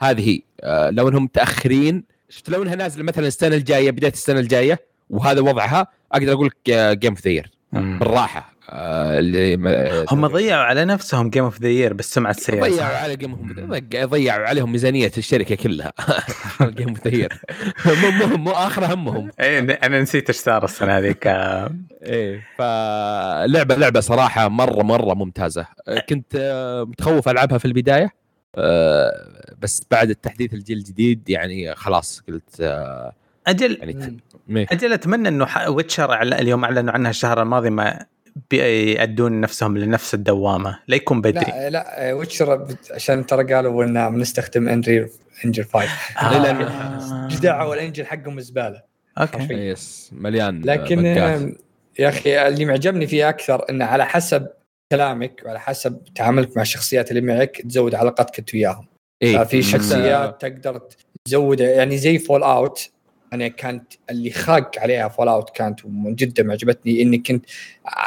[0.00, 4.40] فهذه هي آه لو إنهم متأخرين شفت لو انها نازلة مثلا السنة الجاية بداية السنة
[4.40, 4.78] الجاية
[5.10, 7.42] وهذا وضعها أقدر أقول لك game of the
[7.72, 9.54] بالراحة آه اللي
[10.10, 13.54] هم ضيعوا على نفسهم game of the year بالسمعه السيئه ضيعوا؟ على game
[14.04, 15.92] ضيعوا عليهم ميزانية الشركة كلها.
[16.78, 17.06] game of
[17.86, 19.30] مو مو مو آخر همهم.
[19.40, 21.70] إيه أنا نسيت إيش صار السنة هذيك آه،
[22.02, 25.66] إيه فلعبه لعبة صراحة مرة مرة ممتازة.
[26.08, 28.17] كنت آه، متخوف ألعبها في البداية.
[28.56, 33.12] آه، بس بعد التحديث الجيل الجديد يعني خلاص قلت آه،
[33.46, 33.78] أجل
[34.48, 34.66] يعني.
[34.72, 38.06] أجل أتمنى إنه Witcher اليوم أعلنوا عنها الشهر الماضي ما
[38.50, 44.68] بيودون نفسهم لنفس الدوامة لا يكون بدري لا لا Witcher عشان ترى قالوا إن بنستخدم
[44.68, 45.08] Unreal
[45.44, 47.28] انجل 5 آه.
[47.30, 48.82] إيش دعوا الانجل حقهم زبالة
[49.18, 49.54] okay.
[49.54, 51.56] yes مليان لكن bug ات.
[51.98, 54.46] يا أخي اللي معجبني فيه أكثر انه على حسب
[54.92, 58.86] كلامك وعلى حسب تعاملك مع الشخصيات اللي معك تزود علاقتك انت وياهم
[59.22, 59.38] إيه.
[59.38, 60.82] ففي شخصيات تقدر
[61.24, 62.90] تزود يعني زي Fallout
[63.32, 67.46] أنا كانت اللي خاق عليها Fallout كانت من جدا معجبتني انك كنت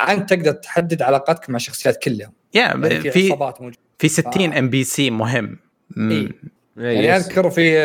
[0.10, 4.54] أنت تقدر تحدد علاقاتك مع الشخصيات كلهم يا يعني في في عصابات موجودة في 60
[4.54, 4.60] آه.
[4.60, 5.60] NPC مهم.
[5.98, 6.30] إيه.
[6.78, 7.26] إيه، يعني yes.
[7.26, 7.78] أذكر في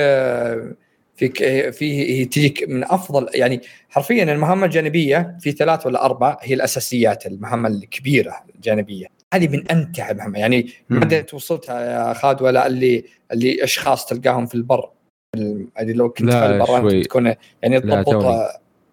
[1.17, 1.29] في
[1.73, 7.27] في هي تجيك من أفضل يعني حرفيا المهمه الجانبية في ثلاث ولا أربع هي الأساسيات
[7.27, 11.01] المهمه الكبيرة الجانبية هذه من أمتع المهمه يعني مم.
[11.01, 14.91] بعدين وصلت يا خالد ولا اللي اللي أشخاص تلقاهم في البر
[15.35, 17.27] ال- هذه لو كنت في البر تكون
[17.63, 18.49] يعني لا، تضبط توني.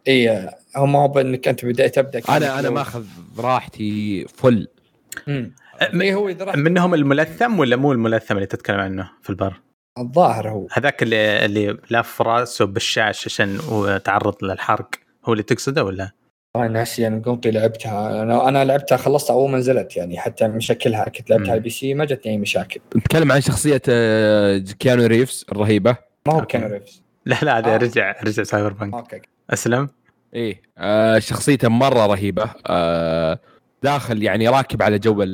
[0.08, 3.06] إي هم هو بإنك أنت بدأ تبدأ أنا أنا ماخذ
[3.38, 4.68] راحتي فل
[6.02, 9.62] اي هو إذا راح منهم الملثم ولا مو الملثم اللي تتكلم عنه في البر؟
[10.00, 10.68] الظاهر هو.
[10.72, 13.58] هذاك اللي اللي لف راسه بالشاش عشان
[14.06, 14.90] تعرض للحرق.
[15.26, 16.12] هو اللي تقصده ولا؟
[16.56, 18.22] أنا ناسي أنا قمت لعبتها.
[18.22, 21.04] أنا أنا لعبتها خلصتها أول ما نزلت يعني حتى مشاكلها.
[21.10, 21.52] كنت لعبتها.
[21.52, 22.80] على ال PC ما جتني أي مشاكل.
[22.98, 25.96] نتكلم عن شخصية آه، كيانو ريفز الرهيبة؟
[26.28, 26.58] ما هو okay.
[26.58, 27.04] كيانو ريفز.
[27.26, 27.78] لا لا هذا آه.
[27.78, 28.94] رجع رجع Cyberpunk.
[28.94, 29.22] Okay.
[29.50, 29.90] أسلم؟
[30.34, 32.50] إيه آه شخصيته مرة رهيبة.
[32.68, 33.40] آه
[33.84, 35.28] داخل يعني راكب على جو ال-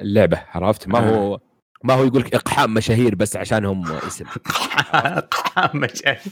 [0.00, 1.40] اللعبة عرفت؟ ما هو
[1.84, 4.24] ما هو يقول لك إقحام مشاهير بس عشانهم اسم.
[5.30, 6.30] قحام مشاكل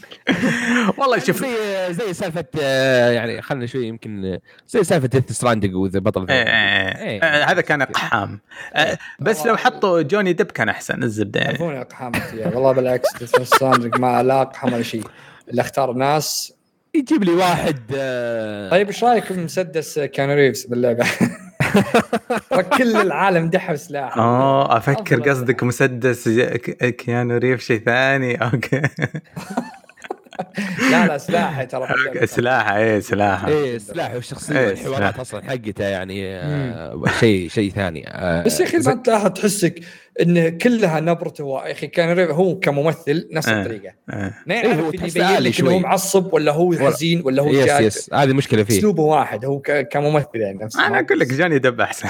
[0.97, 1.37] والله شوف.
[1.45, 6.37] زي زي سالفة آه، يعني خلينا شوي يمكن زي سالفة ديث ستراندنج وذا بطل إيه،
[6.37, 7.23] إيه، إيه.
[7.23, 8.39] إيه، هذا كان قحام
[8.75, 11.39] آه، بس لو حطوا جوني ديب كان أحسن الزبدة.
[11.39, 11.81] يعني.
[11.81, 13.63] اقحامتي والله بالعكس ديفنس
[13.99, 15.03] ما لا اقحم ولا شيء.
[15.49, 16.53] اللي اختار ناس.
[16.95, 21.05] يجيب لي واحد آه، طيب إيش رأيك في مسدس كيانو ريفز باللعبة؟
[22.49, 25.29] ترى كل العالم دحوا سلاح آه أفكر.
[25.29, 26.29] قصدك مسدس
[26.79, 28.81] كيانو ريفز شيء ثاني okay
[30.91, 32.25] لا لا سلاح ترى في اللعبة.
[32.25, 35.19] سلاح اي سلاح إيه سلاح والشخصية إيه، والحوارات.
[35.19, 39.79] أصلا حقته يعني آه، شيء شيء ثاني آه، بس يا أخي ما تلاحظ تحسك
[40.21, 43.61] إن كلها نبرته هو يا أخي كان هو كممثل نفس آه.
[43.61, 43.93] الطريقة.
[44.07, 45.79] ما إيه، يعرف اللي يبين لك إنه هو.
[45.79, 49.87] معصب ولا هو حزين ولا هو yes yes هذه مشكلة فيه أسلوبه واحد هو ك-
[49.87, 52.09] كممثل يعني نفسه أنا أقول لك جوني ديب أحسن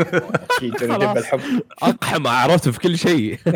[0.00, 1.16] أكيد جوني ديب خلاص.
[1.16, 1.40] الحب.
[1.82, 3.36] أقحم عرفته في كل شيء.
[3.44, 3.50] في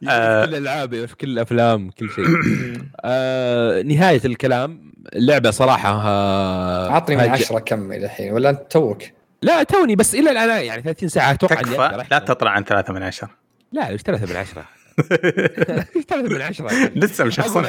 [0.00, 0.06] كل
[0.54, 2.24] الألعاب في كل الأفلام كل شيء.
[3.04, 9.02] آه نهاية الكلام اللعبه صراحة آه عطني من عشرة كم إلى الحين ولا أنت توك؟
[9.42, 12.04] لا توني بس إلى الآن يعني 30 ساعة أتوقع تكفى.
[12.10, 13.30] لا تطلع عن ثلاثة من عشرة.
[13.72, 14.64] لا إيش ثلاثة من عشرة.
[15.96, 16.90] إيش ثلاثة من عشرة.
[16.94, 17.64] لسه مش أقول,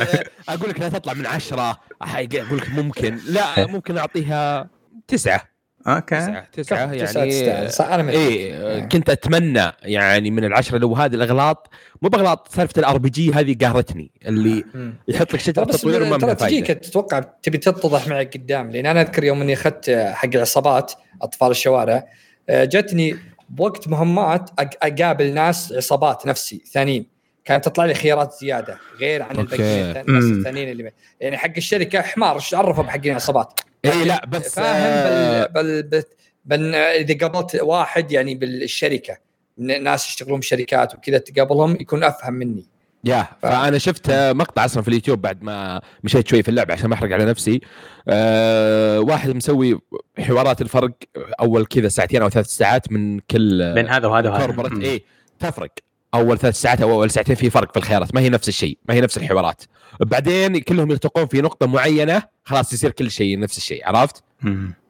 [0.70, 1.80] لك لا تطلع من عشرة.
[2.02, 3.20] أقول لك ممكن.
[3.28, 3.44] لا
[3.74, 4.70] ممكن أعطيها
[5.08, 5.57] تسعة.
[5.88, 6.16] Okay.
[6.16, 7.70] تسعة تسعة تسعة يعني.
[7.70, 8.80] صح، أنا من إيه.
[8.80, 11.70] كنت أتمنى يعني من العشرة لو هذه الأغلاط
[12.02, 14.94] مو بأغلاط سالفة ال RPG هذه قهرتني اللي مم.
[15.08, 18.86] يحط لك شجرة بس تطوير وما ترى منها تجيك تتوقع تبي تتضح معك قدام لأن
[18.86, 22.08] أنا أذكر يوم إني أخذت حق العصابات أطفال الشوارع
[22.50, 23.18] آه، جتني
[23.50, 27.17] بوقت مهمات أقابل ناس عصابات نفسي ثانيين.
[27.48, 29.40] كانت تطلع لي خيارات زيادة غير عن.
[29.40, 30.24] الباقيين الناس.
[30.24, 35.48] الثانيين اللي يعني حق الشركة حمار إيش عرفوا بحقين العصابات؟ اي لا بس فاهم آه،
[35.48, 36.04] بل, بل,
[36.46, 39.18] بل, إذا قابلت واحد يعني بالشركة
[39.58, 42.66] ناس يشتغلون بشركات وكذا تقابلهم يكون أفهم مني.
[43.04, 46.96] يا فأنا شفت مقطع أصلا في اليوتيوب بعد ما مشيت شوي في اللعبة عشان ما
[46.96, 47.62] أحرق على نفسي.
[48.08, 49.80] أه واحد مسوي
[50.20, 50.92] حوارات الفرق
[51.40, 54.82] أول كذا ساعتين أو ثلاث ساعات من كل بين هذا وهذا وهذا.
[54.84, 55.04] اي
[55.40, 55.87] تفرق.
[56.18, 58.16] أول ثلاث ساعات أو أول ساعتين في فرق في الخيارات.
[58.16, 59.64] ما هي نفس الشيء ما هي نفس الحوارات.
[60.00, 64.24] بعدين كلهم يلتقون في نقطة معينة خلاص يصير كل شيء نفس الشيء عرفت.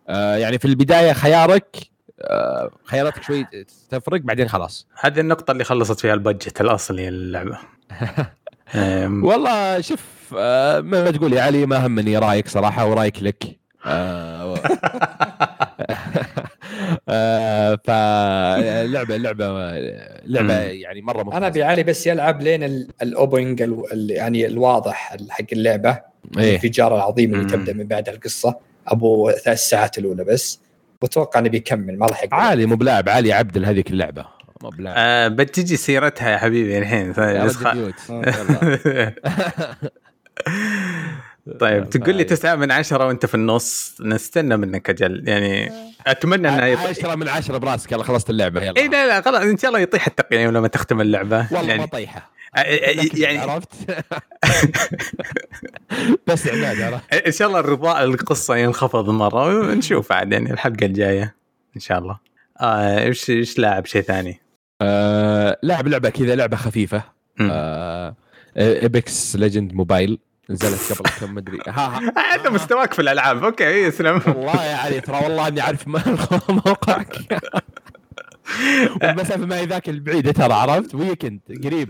[0.10, 1.78] آه يعني في البداية خيارك
[2.22, 3.48] آه خياراتك شوي
[3.90, 4.88] تفرق بعدين خلاص.
[5.02, 7.58] هذه النقطة اللي خلصت فيها ال budget الأصلي للعبة.
[8.76, 10.02] أم، والله شوف
[10.38, 13.44] آه ما تقول يا علي ما همني رأيك صراحة ورأيك لك.
[13.86, 14.56] آه
[17.88, 19.48] فلعبه لعبه
[20.26, 20.54] لعبه.
[20.62, 21.48] يعني مرة أنا ممتازة.
[21.48, 25.90] ابي علي بس يلعب لين ال- ال opening ال- ال- يعني الواضح ال- حق اللعبة.
[25.90, 26.04] إيه.
[26.50, 27.46] الانفجار العظيم اللي.
[27.46, 28.56] تبدأ من بعد القصة.
[28.88, 30.60] أبو ثلاث ساعات الأولى بس.
[31.02, 34.26] وأتوقع إنه بيكمل ما راح عالي مو بلاعب عالي عبد هذيك اللعبة.
[34.64, 34.96] مو بلاعب.
[34.98, 37.14] آه بتجي سيرتها يا حبيبي الحين.
[41.60, 45.24] طيب تقول لي تسعة من عشرة وأنت في النص نستنى منك أجل.
[45.28, 45.72] يعني
[46.08, 46.80] أتمنى إنها يط...
[46.80, 47.92] عشرة من عشرة براسك.
[47.92, 48.62] يلا خلصت اللعبة.
[48.62, 48.78] يلا.
[48.78, 51.48] اي لا لا خلاص إن شاء الله يطيح التقييم لما تختم اللعبة.
[51.52, 52.32] والله ما يعني طيحة.
[52.56, 53.70] آه، آه، لكن يعني عرفت.
[56.28, 57.14] بس عرفت.
[57.28, 59.60] إن شاء الله الرضاء القصة ينخفض مرة.
[59.60, 61.36] ونشوف عاد يعني الحلقة الجاية
[61.76, 62.20] إن شاء الله.
[62.62, 64.40] آه إيش إيش لاعب شيء ثاني؟
[64.82, 67.04] آه لعب لعبة كذا لعبة خفيفة.
[67.42, 68.16] آه
[68.58, 70.20] Apex Legends Mobile.
[70.50, 71.58] نزلت قبل كم مدري.
[71.68, 72.14] ها ها.
[72.36, 73.44] انت مستواك في الألعاب.
[73.44, 75.88] Okay يسلم والله يا علي ترى والله إني عارف
[76.68, 77.16] موقعك.
[79.02, 81.90] والمسافه ما هي ذاك البعيده ترى عرفت؟ Weekend قريب.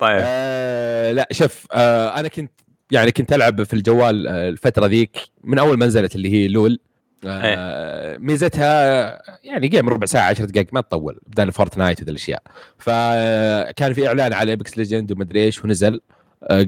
[0.00, 0.20] طيب.
[0.24, 2.52] آه لا شوف آه أنا كنت
[2.90, 6.78] يعني كنت ألعب في الجوال آه الفترة ذيك من أول ما نزلت اللي هي LoL.
[7.26, 12.42] آه ميزتها يعني game ربع ساعة 10 دقائق ما تطول بدل Fortnite وذا الأشياء.
[12.78, 15.94] فكان في إعلان على Apex Legends ومدري إيش ونزل.
[15.94, 16.21] آه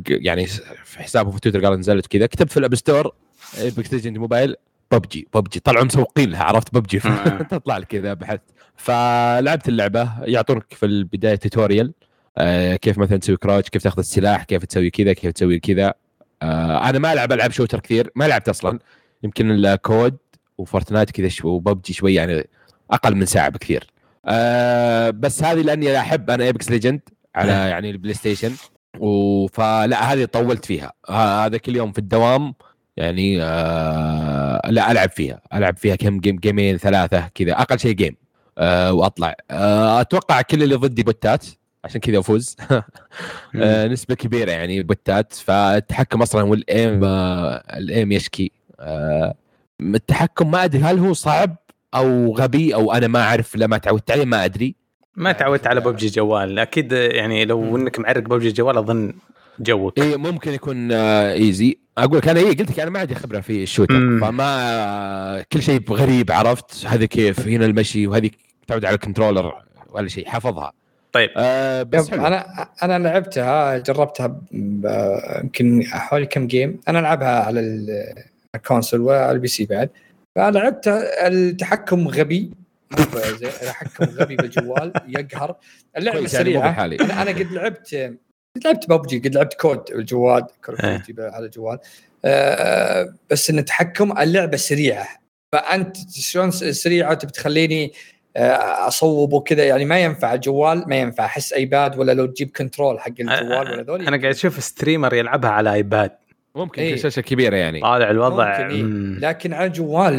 [0.09, 0.47] يعني
[0.85, 2.27] في حسابه في تويتر قال نزلت كذا.
[2.27, 3.15] كتبت في ال App Store
[3.61, 4.57] Apex Legends Mobile
[4.93, 7.39] PUBG PUBG طلعوا مسوقين لها عرفت ببجي مم.
[7.51, 8.43] تطلع لك كذا بحثت
[8.77, 11.93] فلعبت اللعبة يعطونك في البداية tutorial
[12.39, 15.95] آه كيف مثلا تسوي crouch كيف تاخذ السلاح كيف تسوي كذا كيف تسوي كذا.
[16.43, 18.79] آه أنا ما ألعب العاب shooter كثير ما لعبت أصلا.
[19.23, 20.17] يمكن ال COD
[20.59, 22.49] و Fortnite كذا شو وببجي شوي يعني
[22.91, 23.87] أقل من ساعة بكثير.
[24.27, 27.01] آه بس هذه لأني أحب أنا Apex Legends
[27.35, 28.53] على يعني ال PlayStation
[29.01, 30.93] وفلا هذه طولت فيها.
[31.11, 32.55] هذا كل يوم في الدوام
[32.97, 35.41] يعني آه لا ألعب فيها.
[35.55, 37.53] ألعب فيها كم game جيمين ثلاثة كذا.
[37.53, 38.17] أقل شيء game
[38.59, 39.35] آه وأطلع.
[39.51, 41.47] آه أتوقع كل اللي ضدي بوتات
[41.85, 42.57] عشان كذا أفوز.
[43.57, 45.33] آه نسبة كبيرة يعني بوتات.
[45.33, 48.53] فالتحكم أصلا وال aim آه ال aim يشكي.
[48.81, 49.35] آه
[49.81, 51.57] التحكم ما أدري هل هو صعب
[51.95, 54.84] أو غبي أو أنا ما أعرف لما تعودت عليه ما أدري.
[55.17, 56.59] ما تعودت على ببجي جوال.
[56.59, 59.13] أكيد يعني لو إنك معرق ببجي جوال أظن
[59.61, 59.99] جوك.
[60.01, 63.41] اي ممكن يكون آه easy أقول لك أنا اي قلت لك أنا ما عندي خبرة
[63.41, 64.21] في ال shooter مم.
[64.21, 66.87] فما آه كل شيء غريب عرفت.
[66.87, 68.31] هذا كيف؟ هنا المشي وهذه
[68.67, 69.53] تعود على ال controller
[69.91, 70.73] ولا شيء حافظها.
[71.13, 71.31] طيب.
[71.37, 72.27] آه بس حلو.
[72.27, 78.15] أنا أنا لعبتها جربتها يمكن حوالي كم game أنا ألعبها على ال-
[78.55, 79.91] ال console وعلى ال PC بعد.
[80.37, 82.51] فلعبتها التحكم غبي.
[82.91, 85.57] مو زين التحكم غبي بالجوال يقهر.
[85.97, 86.85] اللعبة يعني سريعة.
[86.85, 91.03] أنا أنا قد لعبت قد لعبت ببجي قد لعبت COD الجوال Call إيه.
[91.19, 91.79] على الجوال.
[92.25, 95.09] آه، بس إن التحكم اللعبة سريعة.
[95.55, 97.93] فأنت شلون س- سريعة تبي تخليني
[98.37, 101.25] آه، أصوب وكذا يعني ما ينفع الجوال ما ينفع.
[101.25, 104.09] أحس ايباد ولا لو تجيب control حق الجوال ولا ذولي.
[104.09, 106.11] أنا قاعد أشوف streamer يلعبها على ايباد
[106.57, 106.95] ممكن إيه.
[106.95, 107.81] في شاشه كبيرة يعني.
[107.81, 108.83] طالع الوضع ممكن إيه.
[108.83, 109.19] مم.
[109.23, 110.15] لكن على الجوال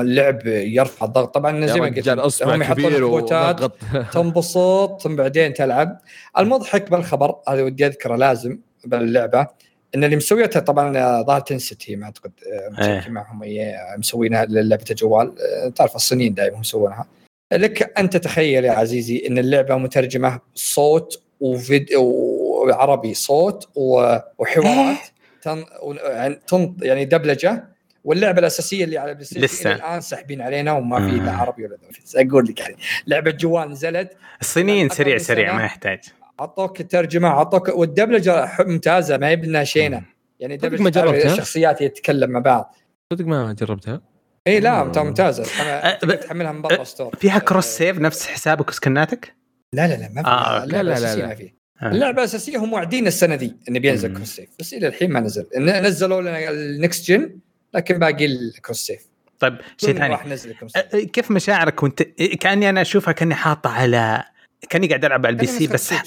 [0.00, 1.34] اللعب يرفع الضغط.
[1.34, 3.72] طبعا زي ما قلت هم يحطون وضغط.
[4.12, 5.98] تنبسط ثم بعدين تلعب.
[6.38, 9.46] المضحك بالخبر هذا ودي أذكره لازم باللعبة
[9.94, 12.70] إن اللي مسويتها طبعا ظاهر Tencent هي ما أعتقد آه، إيه.
[12.70, 15.32] مشاركين معهم هي مسوينها لعبه الجوال
[15.64, 17.06] آه، تعرف الصينيين دائما هم يسوونها.
[17.52, 24.96] لك انت تخيل يا عزيزي إن اللعبة مترجمة صوت وفيديو وعربي صوت و- وحوارات.
[25.42, 25.64] تن...
[26.04, 26.76] يعني تن...
[26.82, 27.68] يعني دبلجة
[28.04, 31.16] واللعبة الأساسية اللي على البلاي ستيشن الآن ساحبين علينا وما في.
[31.16, 31.78] لا عربي ولا
[32.16, 34.16] أقول لك يعني لعبة جوال نزلت.
[34.40, 35.56] الصينيين سريع سريع.
[35.56, 36.00] ما يحتاج.
[36.40, 40.02] أعطوك الترجمه أعطوك والدبلجة ممتازة ما هي بناشينه
[40.40, 42.74] يعني دبلجة ما جربتها؟ الشخصيات يتكلم مع بعض.
[43.12, 44.00] صدق ما جربتها؟
[44.46, 44.88] اي لا مم.
[44.92, 49.34] ممتاز- ممتازه أه، تحملها من Play Store فيها كروس سيف نفس حسابك وسكناتك؟
[49.72, 50.28] لا لا لا ما في.
[50.28, 51.57] آه، اللعبة لا، لا، الأساسية لا.
[51.82, 51.86] آه.
[51.86, 54.14] اللعبة الأساسية هم واعدين السنة دي انه بينزل.
[54.14, 55.46] cross save بس إلى الحين ما نزل.
[55.56, 57.38] نزلوا لنا ال next gen
[57.74, 59.00] لكن باقي ال cross save
[59.38, 60.12] طيب شيء ثاني.
[60.12, 60.82] راح ننزل ال cross save.
[60.82, 62.02] أ- أ- كيف مشاعرك وأنت؟
[62.40, 64.24] كأني أنا أشوفها كأني حاطه على
[64.70, 65.94] كأني قاعد ألعب على ال PC بس؟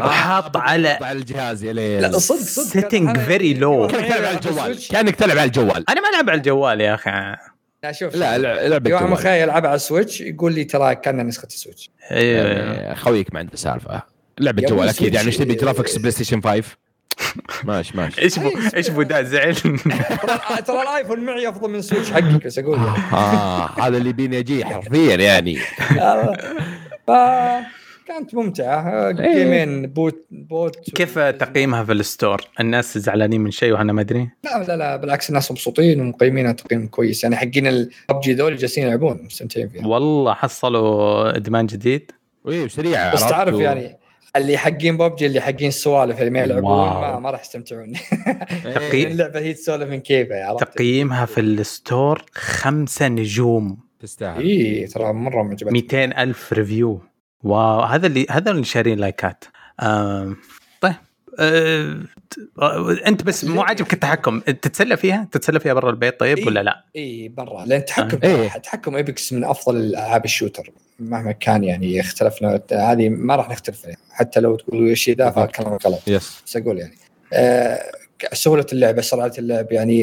[0.00, 2.02] حاط على على الجهاز يا ليل.
[2.02, 2.80] لا صدق صدق.
[2.88, 3.90] Setting أنا- very low.
[3.92, 4.88] كأنك تلعب على الجوال.
[4.88, 5.90] كأنك تلعب على الجوال.
[5.90, 7.36] أنا ما ألعب على الجوال يا أخي.
[7.84, 8.14] لا شوف.
[8.14, 11.46] لا لا لعب في واحد الجوال مخي يلعب على السويتش يقول لي ترى كان نسخة
[11.46, 12.46] السويتش أيوه.
[12.48, 14.02] يعني خويك ما عنده سالفة.
[14.40, 16.62] لعب يا الجوال أبوي أكيد يعني إيش تبي؟ graphics بلاي ستيشن 5
[17.64, 18.22] ماشي ماشي.
[18.22, 19.54] إيش بو إيش بو دا زعل.
[20.66, 22.98] ترى الآيفون معي أفضل من السويتش حقك بس أقول يعني.
[23.12, 25.56] آه هذا اللي بيني أجي حرفيا يعني.
[27.06, 27.10] ف
[28.08, 29.10] كانت ممتعة.
[29.10, 30.90] جيمين بوت بوت.
[30.90, 34.96] كيف تقييمها في ال store؟ الناس زعلانين من شيء وأنا ما أدري؟ لا لا لا
[34.96, 37.24] بالعكس الناس مبسوطين ومقيمينها تقييم كويس.
[37.24, 39.86] يعني حقين الببجي ذول جالسين يلعبون مستمتعين فيها.
[39.86, 42.10] والله حصلوا إدمان جديد.
[42.48, 43.96] إيه سريعه بس تعرف يعني
[44.36, 46.78] اللي حقين ببجي اللي حقين السوالف اللي ما يلعبون.
[46.78, 47.92] ما, ما راح يستمتعون
[48.66, 48.74] إيه.
[48.74, 49.10] تقييم.
[49.10, 55.12] اللعبة هي تسولف من كيفها عرفت؟ تقييمها في ال store خمسة نجوم تستاهل اي ترى
[55.12, 57.00] مرة معجبتني 200 ألف review
[57.42, 59.44] wow هذا اللي هذا اللي شارين لايكات
[61.38, 62.04] آه،
[63.06, 64.40] أنت بس مو عاجبك التحكم.
[64.40, 66.46] تتسلى فيها؟ تتسلى فيها برا البيت طيب إيه.
[66.46, 67.64] ولا لا؟ اي برا.
[67.64, 68.48] لأن تحكم إيه.
[68.48, 72.60] تحكم Apex من أفضل الالعاب ال shooter مهما كان يعني اختلفنا.
[72.72, 76.00] هذه ما راح نختلف عليها حتى لو تقولوا إيش ذا فكلام غلط.
[76.06, 76.94] yes بس أقول يعني
[77.32, 77.80] آه
[78.32, 80.00] سهولة اللعبة سرعة اللعب يعني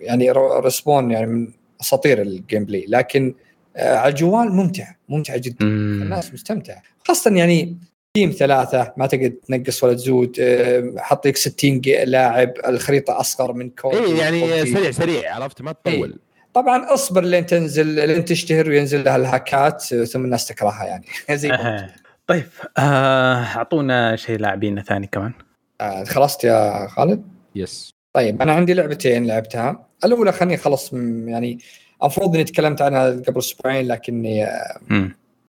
[0.00, 0.30] يعني
[0.64, 1.48] Respawn يعني من
[1.80, 2.84] أساطير ال gameplay.
[2.88, 3.34] لكن
[3.76, 5.64] آه على الجوال ممتع ممتع جدا.
[5.64, 6.02] مم.
[6.02, 6.82] الناس مستمتعة.
[7.04, 7.76] خاصة يعني
[8.16, 10.36] team ثلاثة ما تقدر تنقص ولا تزود.
[10.40, 14.66] آه، حط لك 60 جي- لاعب الخريطة أصغر من كود إيه يعني.
[14.72, 16.18] سريع سريع عرفت؟ ما تطول.
[16.54, 21.04] طبعا اصبر لين تنزل لين تشتهر وينزل لها الهاكات ثم الناس تكرهها يعني.
[21.38, 21.94] زي ما أها.
[22.26, 22.44] طيب
[22.78, 25.32] آه، أعطونا شيء لاعبين ثاني كمان.
[25.80, 27.22] آه خلصت يا خالد؟
[27.54, 29.86] yes طيب أنا عندي لعبتين لعبتها.
[30.04, 30.92] الأولى خليني اخلص
[31.26, 31.58] يعني
[32.02, 34.78] المفروض إني تكلمت عنها قبل أسبوعين لكني آه،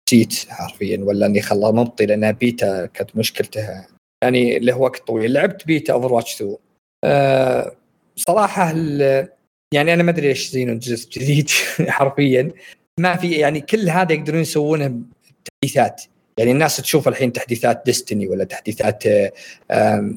[0.08, 3.88] نسيت حرفيا ولا إني خلا مبطي لانها بيتا كانت مشكلتها
[4.24, 5.34] يعني له وقت طويل.
[5.34, 6.58] لعبت beta Overwatch 2
[7.04, 7.76] أه
[8.16, 8.74] صراحة
[9.74, 11.50] يعني أنا ما أدري إيش زينو الجزء الجديد
[11.96, 12.52] حرفيا.
[13.00, 15.02] ما في يعني كل هذا يقدرون يسوونه
[15.44, 16.02] بتحديثات.
[16.40, 19.32] يعني الناس تشوف الحين تحديثات Destiny ولا تحديثات آه،
[19.72, 20.14] آه،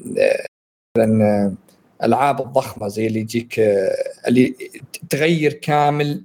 [0.97, 1.53] مثلا آه،
[2.05, 3.59] ألعاب الضخمة زي اللي يجيك
[4.27, 4.55] اللي
[5.09, 6.23] تغير كامل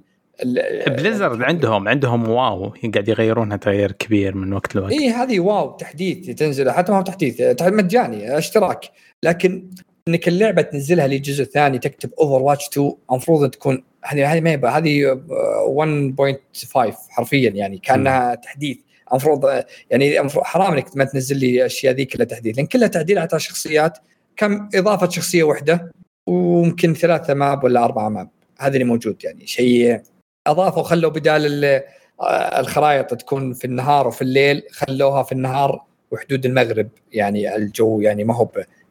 [0.87, 4.91] Blizzard عندهم عندهم WoW قاعد يغيرونها تغيير كبير من وقت لوقت.
[4.91, 8.85] اي هذه WoW تحديث تنزل حتى ما هو تحديث تح- مجاني اشتراك.
[9.23, 9.69] لكن
[10.07, 15.65] إنك اللعبة تنزلها لجزء ثاني تكتب Overwatch 2 المفروض تكون هذه هذه ما هذه آه،
[15.67, 18.77] 1.5 حرفيا يعني كأنها تحديث.
[19.11, 22.57] المفروض آه، يعني حرام إنك ما تنزل لي الاشياء ذي كلها تحديث.
[22.57, 23.97] لأن كلها تعديلات على شخصيات
[24.37, 25.91] كم إضافة شخصية واحدة
[26.27, 28.29] وممكن ثلاثة map ولا أربعة map.
[28.59, 30.01] هذا اللي موجود يعني شيء
[30.47, 31.83] أضافوا خلوا بدال ال-
[32.21, 36.89] آه، الخرائط تكون في النهار وفي الليل خلوها في النهار وحدود المغرب.
[37.13, 38.49] يعني الجو يعني ما هو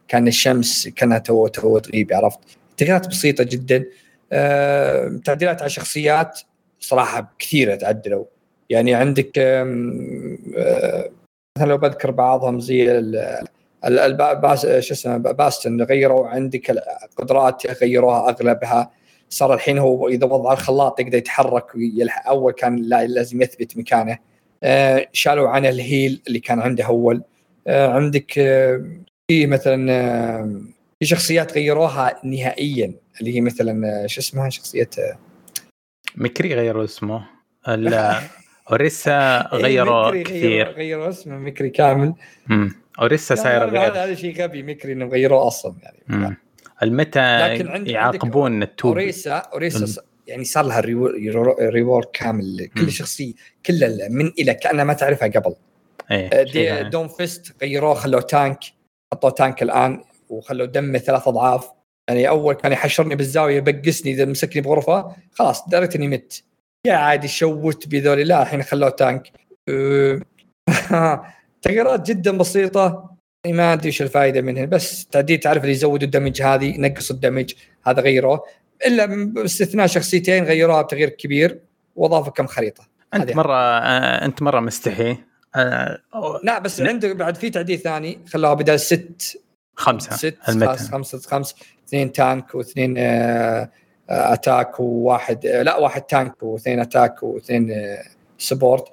[0.08, 2.38] كان الشمس كانها تو تو تغيب عرفت؟
[2.76, 3.84] تغييرات بسيطة جدا.
[4.32, 6.40] آه، تعديلات على شخصيات
[6.80, 8.24] صراحة كثيرة تعدلوا.
[8.70, 9.64] يعني عندك آه،
[11.58, 12.84] مثلا لو بذكر بعضهم زي
[14.80, 18.90] شو اسمه Bastion غيروا عندك القدرات غيروها أغلبها.
[19.34, 24.18] صار الحين هو إذا وضع الخلاط يقدر يتحرك ويلحق أول كان لا لازم يثبت مكانه.
[24.62, 27.22] آه، شالوا عنه ال heal اللي كان عنده أول.
[27.66, 28.84] آه، عندك آه،
[29.30, 30.60] في مثلا آه،
[31.00, 34.90] في شخصيات غيروها نهائيا اللي هي مثلا شو اسمها؟ شخصية
[36.16, 37.24] McCree غيروا اسمه.
[37.68, 38.14] ال-
[38.70, 40.40] Orisa غيروا McCree كثير.
[40.42, 42.14] غيروا, غيروا اسمه McCree كامل.
[43.00, 43.92] Orisa صايره هذا غير.
[44.04, 46.36] هذا شيء غبي McCree إنه غيروه أصلا يعني.
[46.84, 50.80] المتى لكن عند- يعاقبون التوب؟ Orisa Orisa يعني صار لها
[51.60, 52.70] rework كامل.
[52.78, 53.32] كل شخصية
[53.66, 55.54] كل من إلى كانها ما تعرفها قبل.
[56.10, 58.58] إيه آه، شيء- دي Doomfist غيروه خلوه tank
[59.14, 61.68] حطوه tank الآن وخلوه دمه ثلاث أضعاف.
[62.08, 66.42] يعني أول كان يحشرني بالزاوية يبقسني إذا مسكني بغرفة خلاص دريت إني مت.
[66.86, 68.24] يا عادي شوت بذولي.
[68.24, 69.30] لا الحين خلوه tank.
[69.68, 70.20] أه،
[71.62, 72.80] تغييرات جدا بسيطة.
[72.82, 73.13] يعني
[73.52, 77.16] ما أدري إيش الفائدة منها بس تعديل تعرف اللي يزودوا ال damage هذه نقص ال
[77.16, 77.52] damage
[77.86, 78.44] هذا غيروه
[78.86, 81.60] إلا باستثناء شخصيتين غيروها بتغيير كبير
[81.96, 82.88] وأضافوا كم خريطة.
[83.14, 83.34] أنت هذه.
[83.36, 85.16] مرة آه، أنت مرة مستحي.
[85.56, 86.00] آه،
[86.42, 86.88] لا بس لا.
[86.88, 89.40] عنده بعد في تعديل ثاني خلوها بدل ست.
[89.76, 91.54] خمسة ست المتى خمس خمسة خمس
[91.88, 93.70] اثنين tank واثنين آه،
[94.10, 98.02] آه، attack وواحد آه، لا واحد tank واثنين attack واثنين آه،
[98.38, 98.84] support.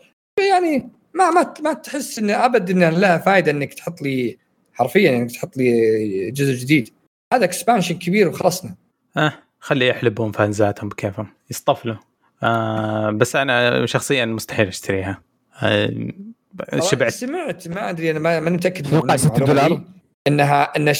[0.51, 4.37] يعني ما ما ما تحس إن أبد إن لها فائده إنك تحط لي
[4.73, 6.89] حرفيا إنك تحط لي جزء جديد.
[7.33, 8.75] هذا expansion كبير وخلصنا.
[9.17, 9.33] آه.
[9.59, 11.27] خلي يحلبون فانزاتهم بكيفهم.
[11.51, 11.95] يصطفلوا
[12.43, 15.21] آه بس أنا شخصيا مستحيل أشتريها.
[15.63, 15.91] آه
[16.79, 17.11] شبعت.
[17.11, 19.81] سمعت ما أدري أنا ما- ماني متأكد من أتوقع 6 المعلومة دولار.
[20.27, 20.93] انها إن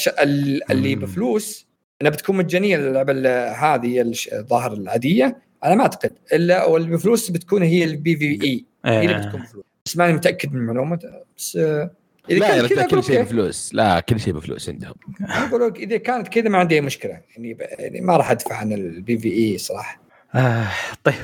[0.70, 1.02] اللي مم.
[1.02, 1.66] بفلوس
[2.02, 4.00] إنها بتكون مجانية اللعبه ال- هذه
[4.32, 5.36] الظاهر العادية.
[5.64, 6.12] أنا ما أعتقد.
[6.32, 9.64] إلا واللي بفلوس بتكون هي ال PvE هي اللي آه بتكون بفلوس.
[9.86, 10.98] بس ماني متأكد من المعلومة
[11.36, 11.90] بس آه،
[12.30, 13.22] إذا لا كان كذا كل شيء.
[13.22, 13.74] بفلوس.
[13.74, 14.94] لا كل شيء بفلوس عندهم.
[15.20, 17.20] أقول لك إذا كانت كذا ما عندي أي مشكلة.
[17.36, 17.60] يعني, ب...
[17.60, 20.00] يعني ما راح أدفع عن ال PvE صراحة.
[20.34, 20.68] آه
[21.04, 21.14] طيب.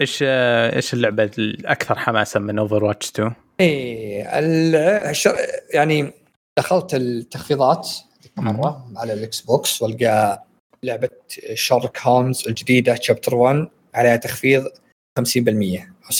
[0.00, 5.12] إيش آه إيش اللعبة الأكثر حماسا من Overwatch 2؟ إيه
[5.74, 6.12] يعني
[6.58, 7.88] دخلت التخفيضات
[8.36, 10.44] مرة على ال Xbox وألقى
[10.82, 11.10] لعبة
[11.54, 14.70] Sherlock Holmes الجديدة Chapter 1 عليها تخفيض 50%
[15.18, 16.10] أو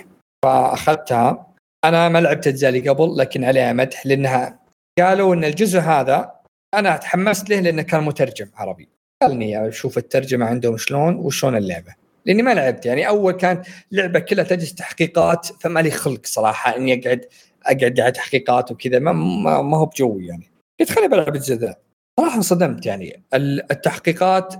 [0.00, 0.02] 60%
[0.44, 1.46] فأخذتها.
[1.84, 4.58] أنا ما لعبت الاجزاء اللي قبل لكن عليها مدح لأنها
[5.00, 6.32] قالوا إن الجزء هذا
[6.74, 8.88] أنا تحمست له لأنه كان مترجم عربي.
[9.24, 11.94] خلني أشوف الترجمة عندهم شلون وشلون اللعبة.
[12.26, 16.94] لأني ما لعبت يعني أول كانت لعبة كلها تجلس تحقيقات فما لي خلق صراحة إني
[16.94, 17.24] أقعد
[17.66, 20.50] أقعد على تحقيقات وكذا ما, ما, ما هو بجوي يعني.
[20.80, 21.76] قلت خليني بلعب الجزء ذا.
[22.20, 23.22] صراحة انصدمت يعني.
[23.34, 24.54] ال- التحقيقات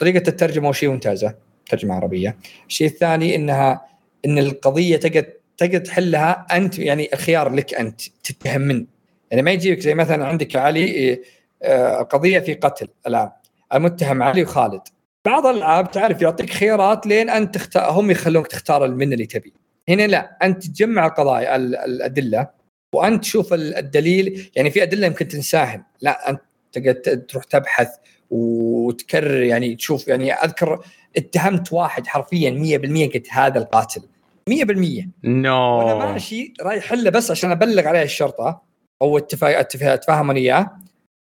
[0.00, 1.34] طريقة الترجمة شيء ممتازة
[1.70, 2.36] ترجمة عربية.
[2.68, 3.86] الشيء الثاني إنها
[4.26, 8.86] إن القضية تقعد تقعد تحلها أنت يعني الخيار لك أنت تتهم من
[9.30, 11.20] يعني ما يجيك زي مثلا عندك علي
[11.62, 13.30] آه، قضيه في قتل الآن.
[13.74, 14.80] المتهم علي وخالد.
[15.24, 19.52] بعض الألعاب تعرف يعطيك خيارات لين أنت تختار هم يخلونك تختار من اللي تبي.
[19.88, 22.48] هنا لا أنت تجمع القضايا ال- الأدلة
[22.92, 24.50] وأنت تشوف ال- الدليل.
[24.56, 26.40] يعني في أدلة يمكن تنساهن لا أنت
[26.72, 27.88] تقعد تروح تبحث
[28.30, 30.84] وتكرر يعني تشوف يعني أذكر
[31.16, 34.02] اتهمت واحد حرفيا 100% قلت هذا القاتل.
[34.50, 35.78] 100% نو.
[35.78, 38.62] وأنا ماشي رايح له بس عشان أبلغ عليه الشرطة
[39.02, 40.70] أو اتفاق اتفاق اتفاهم إياه.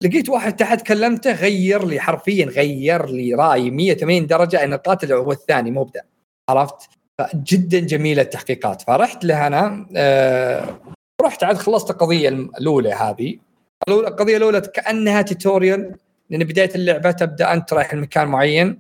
[0.04, 5.32] لقيت واحد تحت كلمته غير لي حرفيا غير لي رايي 180 درجة ان القاتل هو
[5.32, 6.02] الثاني مو بدا
[6.50, 6.90] عرفت؟
[7.36, 8.82] جدا جميلة التحقيقات.
[8.82, 9.88] فرحت له أنا.
[9.96, 10.80] آه
[11.22, 13.38] رحت عاد خلصت القضية الأولى هذه.
[13.90, 15.96] القضية الأولى كأنها tutorial
[16.30, 18.80] لأن بداية اللعبة تبدأ أنت رايح لمكان معين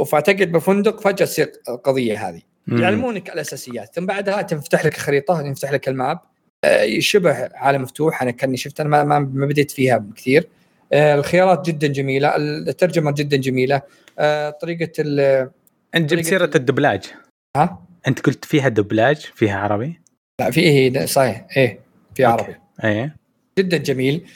[0.00, 2.42] وفتقعد بفندق فجأة تصير القضية هذه.
[2.68, 6.18] يعلمونك الاساسيات ثم بعدها تفتح لك خريطة يفتح لك ال map.
[6.64, 8.22] آه، شبه عالم مفتوح.
[8.22, 10.48] أنا كأني شفت أنا ما, ما بديت فيها كثير.
[10.92, 12.36] آه، الخيارات جدا جميلة.
[12.36, 13.82] الترجمة جدا جميلة.
[14.18, 15.50] آه، طريقة ال
[15.94, 17.04] انت جبت سيرة ال- الدبلاج.
[17.56, 20.00] ها؟ أنت قلت فيها دبلاج فيها عربي؟
[20.40, 21.46] لا في إيه؟ صحيح.
[21.56, 21.80] إيه
[22.14, 22.24] في.
[22.24, 22.54] عربي.
[22.84, 23.16] إيه.
[23.58, 24.26] جدا جميل.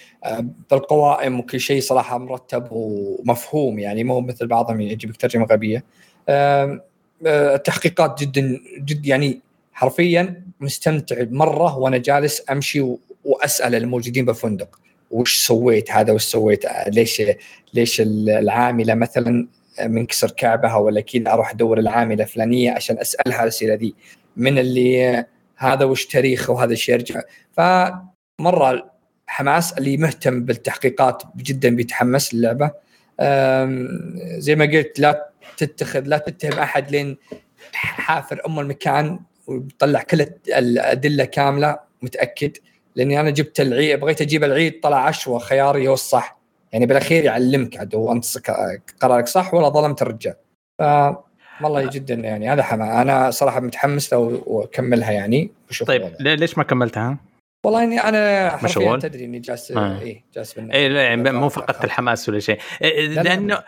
[0.70, 3.78] بالقوائم وكل شيء صراحة مرتب ومفهوم.
[3.78, 5.84] يعني مو مثل بعضهم يجيبك ترجمة غبية.
[7.26, 9.40] التحقيقات جدا جد يعني
[9.72, 16.88] حرفيا مستمتع مرة وأنا جالس أمشي وأسأل الموجودين بالفندق وش سويت هذا؟ وش سويت؟ آه،
[16.88, 17.22] ليش
[17.74, 19.48] ليش العاملة مثلا
[19.82, 23.94] منكسر كعبها؟ ولا كذا أروح أدور العاملة الفلانية عشان أسألها الاسئله دي
[24.36, 28.90] من اللي آه، هذا وش تاريخه وهذا الشيء يرجع؟ فمرة
[29.26, 32.70] حماس اللي مهتم بالتحقيقات جدا بيتحمس للعبة.
[34.38, 37.16] زي ما قلت لا تتخذ لا تتهم أحد لين
[37.72, 42.56] حافر أم المكان ويطلع كل الأدلة كاملة متأكد
[42.96, 46.38] لأني أنا جبت العيد بغيت أجيب العيد طلع عشوة خياري هو الصح
[46.72, 50.34] يعني بالأخير يعلمك عاد هو انت صك- قرارك صح ولا ظلمت الرجال
[50.78, 50.82] ف
[51.62, 56.14] والله جدا يعني هذا حما أنا صراحة متحمس لو واكملها يعني وشوف طيب.
[56.20, 57.16] ليه- ليش ما كملتها؟
[57.66, 60.00] والله إني أنا حرفيا مشغول؟ تدري إني جالس آه.
[60.00, 60.58] إيه جالس.
[60.58, 63.20] اي لا يعني مو فقدت الحماس ولا شيء إيه، لا.
[63.22, 63.62] لأنه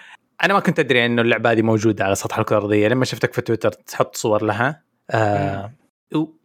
[0.44, 2.88] أنا ما كنت أدري انه اللعبة هذه موجودة على سطح الكرة الأرضية.
[2.88, 4.82] لما شفتك في تويتر تحط صور لها.
[5.10, 5.72] آه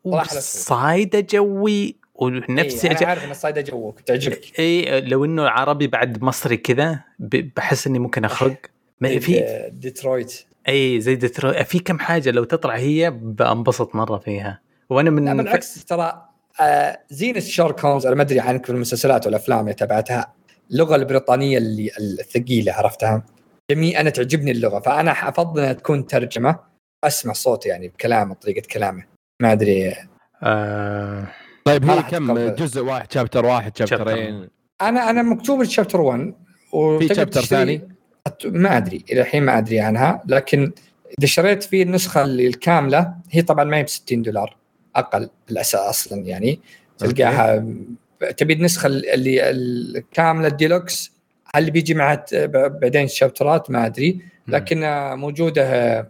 [0.03, 4.59] وصايدة جوي ونفسي إيه أنا عارف إن الصيده جوك تعجبك.
[4.59, 8.57] اي لو إنه عربي بعد مصري كذا بحس إني ممكن أخرق.
[9.01, 10.45] ما في دي- ديترويت.
[10.67, 14.59] اي زي ديترو في كم حاجة لو تطلع هي بنبسط مرة فيها.
[14.89, 16.21] وأنا لا من بالعكس ترى
[16.61, 20.33] آه، زينة Sherlock Holmes أنا ما أدري عنك في المسلسلات والأفلام اللي تابعتها
[20.71, 23.25] اللغة البريطانية اللي الثقيلة عرفتها؟
[23.71, 26.59] جميل أنا تعجبني اللغة فأنا أفضل إنها تكون ترجمة
[27.03, 29.03] أسمع صوت يعني بكلامه طريقه كلامه
[29.41, 29.95] ما أدري.
[30.43, 31.27] آه.
[31.65, 32.49] طيب هي كم.
[32.49, 34.49] جزء واحد شابتر واحد شابترين
[34.81, 36.33] أنا أنا مكتوب الشابتر 1
[36.99, 37.81] في شابتر ثاني؟
[38.45, 40.71] ما أدري إلى الحين ما أدري عنها لكن
[41.19, 44.57] إذا شريت فيه النسخة اللي الكاملة هي طبعا ما هي ب 60 دولار
[44.95, 46.59] أقل بالأساس أصلا يعني
[46.97, 47.65] تلقاها
[48.37, 51.14] تبي النسخة اللي الكاملة الديلوكس
[51.55, 52.35] هل اللي بيجي معها ت-
[52.81, 54.79] بعدين شابترات ما أدري لكن
[55.13, 56.01] موجودة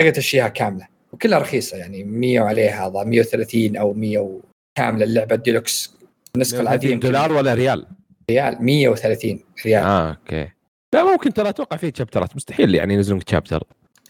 [0.00, 4.40] تقدر تشتريها كاملة وكلها رخيصة يعني 100 وعليها هذا 130 أو 100
[4.78, 5.94] كامله اللعبة الديلوكس
[6.36, 7.86] النسخة العادية دولار ولا ريال؟
[8.30, 9.82] ريال 130 ريال.
[9.84, 10.48] آه أوكي.
[10.94, 13.64] لا ممكن ترى أتوقع في تشابترات مستحيل يعني ينزلون chapter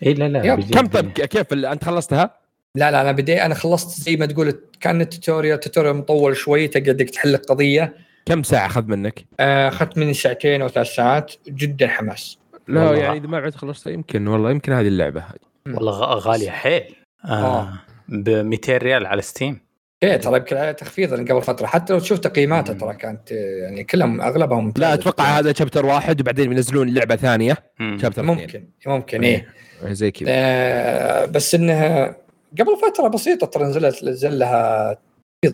[0.07, 2.31] اي لا لا كم طيب كيف أنت خلصتها؟
[2.77, 6.69] لا لا أنا بدي أنا خلصت زي ما تقول كان ال tutorial tutorial مطول شوي
[6.69, 7.95] تقعد تحل القضية.
[8.27, 12.99] كم ساعة أخذ منك؟ آه، أخذت مني ساعتين أو ثلاث ساعات جدا حماس لا والله.
[13.03, 15.25] يعني إذا ما بعد خلصتها يمكن والله يمكن هذه اللعبة.
[15.67, 16.97] والله غ- غالية حيل.
[17.25, 17.29] آه
[17.61, 17.69] آه.
[18.09, 19.61] ب 200 ريال على Steam.
[20.03, 21.67] إيه ترى يمكن عليها تخفيض قبل فترة.
[21.67, 22.73] حتى لو تشوف تقييماتها.
[22.73, 27.57] ترى كانت يعني كلهم اغلبها ممتازه لا أتوقع هذا chapter واحد وبعدين بينزلون لعبة ثانية.
[27.81, 27.99] مم.
[28.03, 28.37] chapter اثنين.
[28.39, 29.49] ممكن ممكن إيه.
[29.85, 30.27] زي كذا.
[30.31, 32.17] آه بس إنها
[32.61, 34.91] قبل فترة بسيطة ترى نزلت نزل لها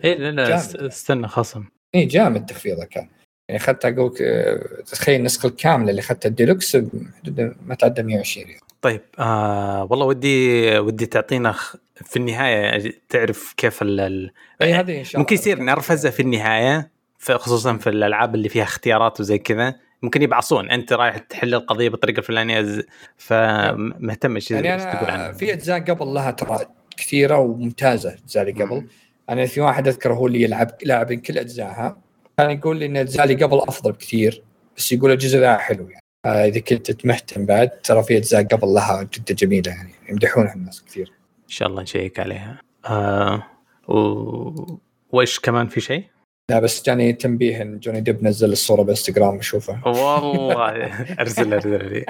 [0.05, 0.57] اي لا لا
[0.87, 1.64] استنى خصم
[1.95, 3.09] اي جامد تخفيضها كان
[3.49, 4.14] يعني اخذتها أقول
[4.86, 8.61] تخيل النسخه الكامله اللي أخذتها الديلوكس بحدود ما تعدى 120 ريال.
[8.82, 11.55] طيب آه والله ودي ودي تعطينا
[11.95, 14.30] في النهاية تعرف كيف ال- ال
[14.62, 15.20] اي هذه إن شاء الله.
[15.20, 16.91] ممكن يصير نرفزه في النهاية
[17.30, 19.74] خصوصا في الألعاب اللي فيها اختيارات وزي كذا.
[20.03, 22.84] ممكن يبعصون أنت رايح تحل القضية بالطريقة الفلانية
[23.16, 25.32] فمهتم إيش يعني تقول عنها.
[25.32, 26.59] في أجزاء قبل لها ترى
[26.97, 28.86] كثيرة وممتازة أجزاء اللي قبل.
[29.31, 31.99] أنا في واحد اذكر هو اللي يلعب لاعب كل أجزائها.
[32.39, 34.43] كان يقول لي إن الأجزاء اللي قبل أفضل بكثير
[34.76, 36.03] بس يقول الجزء ذا حلو يعني.
[36.26, 40.85] آه، إذا كنت مهتم بعد ترى في أجزاء قبل لها جدا جميلة يعني يمدحونها الناس
[40.85, 41.12] كثير.
[41.45, 42.61] إن شاء الله نشيك عليها.
[42.87, 43.43] آه
[43.89, 44.78] و...
[45.12, 46.05] وإيش كمان في شيء؟
[46.51, 49.82] لا بس جاني تنبيه إن جوني ديب نزل الصورة بالانستغرام أشوفها.
[49.86, 50.70] والله.
[51.20, 52.05] أرسل أرسل لي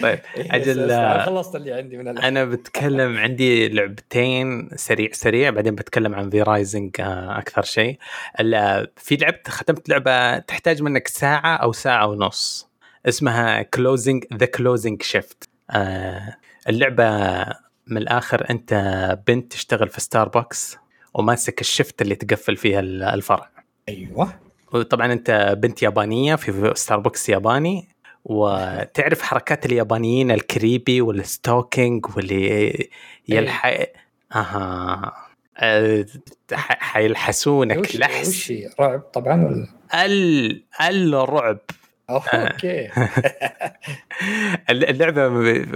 [0.00, 2.18] طيب أجل- أنا خلصت اللي عندي من.
[2.18, 7.98] أنا بتكلم عندي لعبتين سريع سريع بعدين بتكلم عن V Rising أكثر شيء.
[8.40, 12.68] ال- في لعبة ختمت لعبة تحتاج منك ساعة أو ساعة ونص.
[13.08, 15.48] اسمها closing The Closing Shift
[16.68, 17.06] اللعبة
[17.86, 18.74] من الآخر أنت
[19.26, 20.76] بنت تشتغل في ستاربكس
[21.14, 23.50] وماسك ال shift اللي تقفل فيها ال- الفرع.
[23.88, 24.34] أيوه.
[24.72, 27.88] وطبعا أنت بنت يابانية في ستاربكس ياباني
[28.24, 32.88] وتعرف حركات اليابانيين ال creepy وال stalking واللي
[33.28, 33.78] يلحق
[34.34, 35.12] أها.
[35.58, 36.06] أه،
[36.52, 37.78] حيلحسونك.
[37.78, 38.28] وش لحس.
[38.28, 39.66] وش؟ رعب طبعا ولا؟
[40.04, 40.64] ال
[41.14, 41.58] الرعب.
[42.10, 42.88] okay.
[44.70, 45.28] اللعبة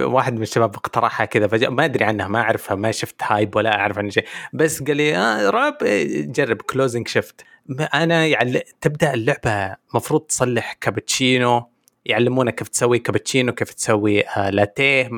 [0.05, 3.79] واحد من الشباب اقترحها كذا فجأة ما أدري عنها ما أعرفها ما شفت hype ولا
[3.79, 4.25] أعرف عن شيء.
[4.53, 7.45] بس قال لي آه رعب إيه، جرب Closing Shift
[7.93, 11.69] أنا يعني تبدأ اللعبة مفروض تصلح كابتشينو
[12.05, 15.09] يعلمونك كيف تسوي كابتشينو كيف تسوي آه لاتيه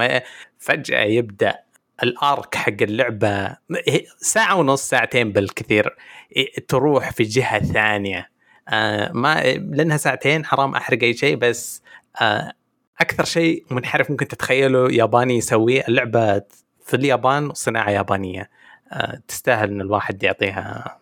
[0.60, 1.60] فجأة يبدأ
[2.04, 3.58] الارك حق اللعبة
[4.18, 5.96] ساعة ونص ساعتين بالكثير
[6.68, 8.30] تروح في جهة ثانية.
[8.70, 11.82] آه ما لأنها ساعتين حرام أحرق أي شيء بس
[12.22, 12.54] آه
[13.02, 16.42] أكثر شيء منحرف ممكن تتخيله ياباني يسويه اللعبة
[16.86, 18.50] في اليابان صناعة يابانية.
[18.92, 20.98] آه تستاهل إن الواحد يعطيها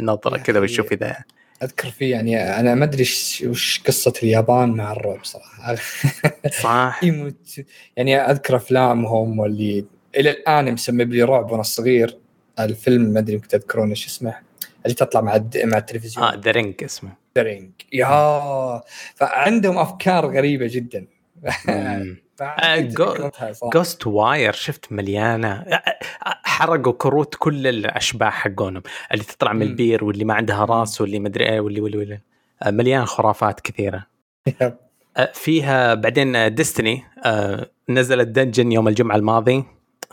[0.00, 0.60] نظرة يا كذا.
[0.60, 1.16] ويشوف إذا
[1.62, 3.02] أذكر في يعني أنا ما أدري
[3.44, 5.74] وش قصة اليابان مع الرعب صراحة.
[6.62, 7.00] صح.
[7.96, 9.84] يعني أذكر افلامهم واللي
[10.16, 12.18] إلى الآن مسبب لي رعب وأنا صغير.
[12.60, 14.34] الفيلم ما أدري يمكن تذكرون إيش اسمه
[14.84, 15.58] اللي تطلع مع الد...
[15.58, 16.26] مع التلفزيون.
[16.26, 17.12] آه The Ring اسمه.
[17.36, 17.70] The Ring.
[17.92, 18.82] يا
[19.14, 21.06] فعندهم أفكار غريبة جدا.
[22.38, 22.58] صراحة.
[23.72, 25.52] Ghostwire شفت مليانة.
[25.52, 25.74] آه،
[26.26, 28.82] آه، حرقوا كروت كل الأشباح حقونهم.
[29.12, 29.62] اللي تطلع من.
[29.62, 32.20] البير واللي ما عندها راس واللي مدري إيه واللي واللي, واللي.
[32.62, 34.06] آه، مليان خرافات كثيرة.
[35.16, 37.04] آه، فيها بعدين Destiny
[37.88, 39.64] نزل ال dungeon يوم الجمعة الماضي.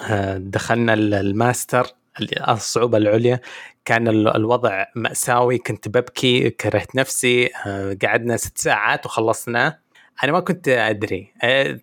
[0.09, 1.87] آه، دخلنا ال- الماستر
[2.21, 3.39] ال- الصعوبة العليا.
[3.85, 5.57] كان ال- الوضع مأساوي.
[5.57, 7.49] كنت ببكي كرهت نفسي.
[7.65, 9.82] آه، قعدنا ست ساعات وخلصناه.
[10.23, 11.33] أنا ما كنت أدري.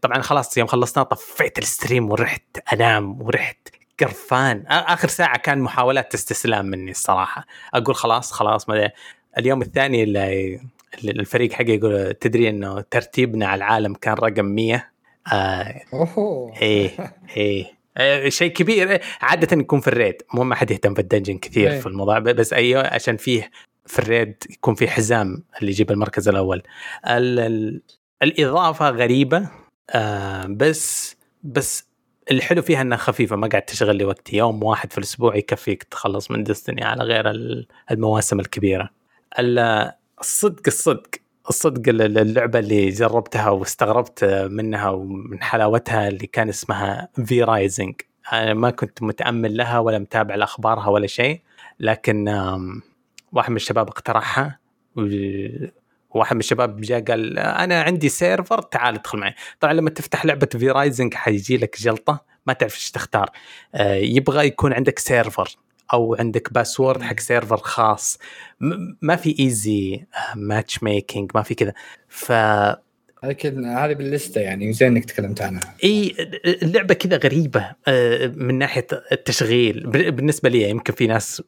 [0.03, 3.69] طبعا خلاص يوم خلصناه طفيت ال stream ورحت أنام ورحت
[4.01, 4.65] قرفان.
[4.67, 7.47] آخر ساعة كان محاولات استسلام مني الصراحة.
[7.75, 8.91] أقول خلاص خلاص ما
[9.39, 10.61] اليوم الثاني اللي
[11.05, 14.91] الفريق حقي يقول تدري إنه ترتيبنا على العالم كان رقم 100
[15.33, 17.81] آه اوه إيه إيه.
[18.29, 19.01] شيء كبير.
[19.21, 20.23] عادة يكون في ال raid.
[20.35, 21.81] مو ما حد يهتم في ال dungeon كثير إيه.
[21.81, 22.19] في الموضوع.
[22.19, 23.51] بس أيوه عشان فيه
[23.87, 26.63] في ال raid يكون في حزام اللي يجيب المركز الأول.
[28.23, 29.49] ال ال الإضافة غريبة
[29.91, 31.91] آه بس بس
[32.31, 36.31] الحلو فيها إنها خفيفة ما قاعد تشغل لي وقتي يوم واحد في الأسبوع يكفيك تخلص
[36.31, 38.91] من Destiny على غير ال- المواسم الكبيرة.
[39.39, 41.11] ال- الصدق الصدق
[41.49, 47.95] الصدق ال- اللعبة اللي جربتها واستغربت منها ومن حلاوتها اللي كان اسمها V Rising
[48.33, 51.41] أنا ما كنت متأمل لها ولا متابع لأخبارها ولا شيء
[51.81, 52.29] لكن
[53.33, 54.59] واحد من الشباب اقترحها
[56.11, 59.35] و- وواحد من الشباب جاء قال أنا عندي server تعال ادخل معي.
[59.61, 63.31] طبعا لما تفتح لعبة V Rising حيجي لك جلطة ما تعرف إيش تختار.
[63.75, 65.49] آه، يبغى يكون عندك server
[65.93, 68.19] أو عندك password حق server خاص.
[69.03, 71.73] ما في easy matchmaking ما في كذا.
[72.09, 72.33] ف
[73.25, 75.61] لكن هذه باللستة يعني زين إنك تكلمت عنها.
[75.85, 76.15] إي
[76.63, 79.87] اللعبة كذا غريبة آه، من ناحية التشغيل.
[79.87, 81.43] بالنسبة لي يمكن في ناس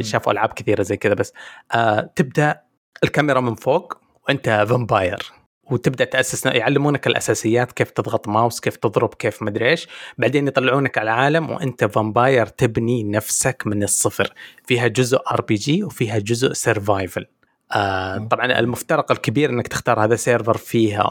[0.00, 1.32] شافوا ألعاب كثيرة زي كذا بس
[1.74, 2.60] آه، تبدأ
[3.04, 5.32] الكاميرا من فوق وانت vampire
[5.70, 9.88] وتبدأ تأسس يعلمونك الأساسيات كيف تضغط ماوس كيف تضرب كيف مدري إيش
[10.18, 14.32] بعدين يطلعونك على العالم وأنت vampire تبني نفسك من الصفر.
[14.66, 17.26] فيها جزء RPG وفيها جزء survival
[17.72, 21.10] آه طبعا المفترق الكبير إنك تختار هذا server فيها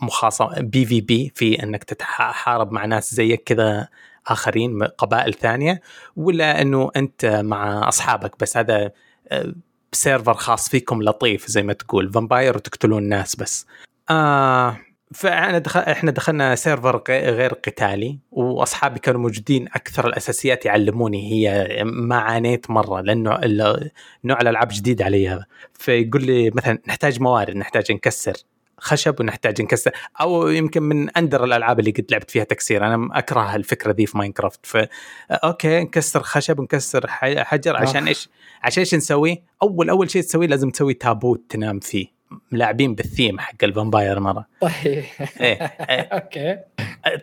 [0.00, 3.88] مخاصمه PvP في إنك تتحارب مع ناس زيك كذا
[4.26, 5.80] آخرين قبائل ثانية
[6.16, 8.92] ولا إنه أنت مع أصحابك بس هذا
[9.94, 13.66] آه، server خاص فيكم لطيف زي ما تقول vampire وتقتلون ناس بس.
[14.10, 14.76] آه
[15.14, 21.66] فأنا دخل إحنا دخلنا server غي- غير قتالي وأصحابي كانوا موجودين أكثر الأساسيات يعلموني هي
[21.84, 23.30] ما عانيت مرة لأنه
[24.24, 28.32] نوع الألعاب جديد علي فيقول لي مثلا نحتاج موارد نحتاج نكسر.
[28.80, 32.86] خشب ونحتاج نكسر أو يمكن من أندر الألعاب اللي قد لعبت فيها تكسير.
[32.86, 34.66] أنا أكره الفكرة ذي في Minecraft.
[34.66, 34.76] ف
[35.30, 37.06] okay نكسر خشب نكسر
[37.44, 38.28] حجر عشان إيش؟
[38.62, 42.06] عشان إيش نسوي؟ أول أول شيء تسويه لازم تسوي تابوت تنام فيه.
[42.52, 44.46] لاعبين بالثيم حق ال vampire مرة.
[44.60, 44.72] طيب.
[44.84, 45.04] إيه
[45.40, 46.00] إيه.
[46.12, 46.58] okay.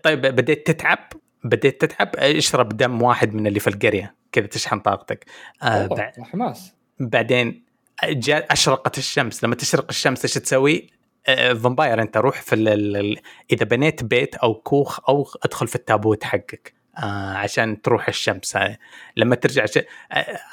[0.03, 0.99] طيب بديت تتعب؟
[1.43, 5.25] بديت تتعب؟ اشرب دم واحد من اللي في القرية كذا تشحن طاقتك.
[5.63, 6.73] آه بع- حماس.
[6.99, 7.63] بعدين
[8.05, 9.43] جاء أشرقت الشمس.
[9.43, 10.89] لما تشرق الشمس إيش تسوي؟
[11.35, 13.19] vampire انت روح في ال ال
[13.51, 18.55] إذا بنيت بيت أو كوخ أو ادخل في التابوت حقك آه عشان تروح الشمس.
[18.55, 18.77] آه
[19.17, 19.77] لما ترجع ش...
[19.77, 19.83] آه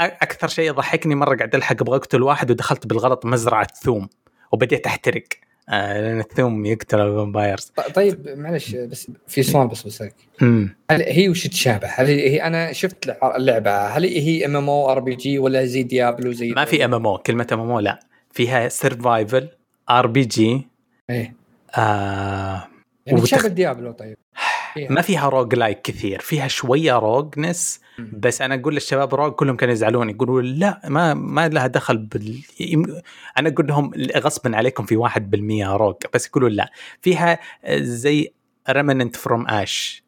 [0.01, 4.09] أكثر شيء يضحكني مرة قاعد ألحق أبغى أقتل واحد ودخلت بالغلط مزرعة ثوم
[4.53, 5.25] وبديت أحترق.
[5.69, 7.73] آه لأن الثوم يقتل ال vampires.
[7.95, 10.15] طيب معلش بس في سؤال بس بسألك.
[10.91, 15.01] هل هي وش تشابه؟ هل هي أنا شفت اللعبة هل هي ام ام أو ار
[15.01, 18.01] بي جي ولا زي Diablo زي ما في MMO كلمة MMO لا.
[18.33, 19.49] فيها survival
[19.91, 20.69] R PG
[21.11, 21.35] إيه.
[21.77, 22.69] آه
[23.07, 24.17] يعني تشابه Diablo طيب.
[24.75, 24.93] فيها.
[24.93, 27.81] ما فيها roguelike كثير فيها شوية rogueness.
[28.13, 32.43] بس أنا أقول للشباب rogue كلهم كانوا يزعلون يقولوا لا ما ما لها دخل بال
[33.39, 36.73] أنا أقول لهم غصبا عليكم في 1% rogue بس يقولوا لا.
[37.03, 37.39] فيها
[37.73, 38.33] زي
[38.71, 40.05] Remnant From Ash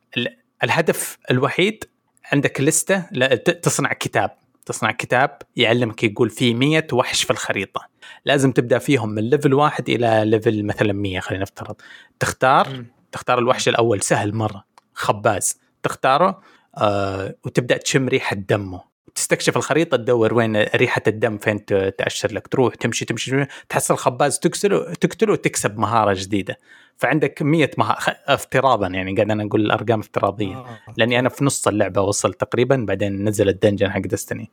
[0.65, 1.85] الهدف الوحيد
[2.33, 3.01] عندك لستة
[3.39, 4.31] تصنع كتاب.
[4.67, 7.89] تصنع كتاب يعلمك يقول في 100 وحش في الخريطة.
[8.25, 11.77] لازم تبدأ فيهم من level واحد إلى level مثلا 100 خلينا نفترض.
[12.21, 12.85] تختار.
[13.13, 14.65] تختار الوحش الأول سهل مرة
[14.95, 15.61] خباز.
[15.83, 16.41] تختاره
[16.79, 18.96] آه وتبدأ تشم ريحة دمه.
[19.15, 21.65] تستكشف الخريطة تدور وين ريحة الدم فين
[21.99, 26.59] تأشر لك تروح تمشي تمشي تحصل خباز تقتله تقتله وتكسب مهارة جديدة.
[26.97, 30.57] فعندك 100 مهاره افتراضا يعني قاعد أنا أقول الأرقام افتراضية.
[30.57, 30.79] آه.
[30.97, 34.51] لأني أنا في نص اللعبة وصلت تقريبا بعدين نزل ال dungeon حق Destiny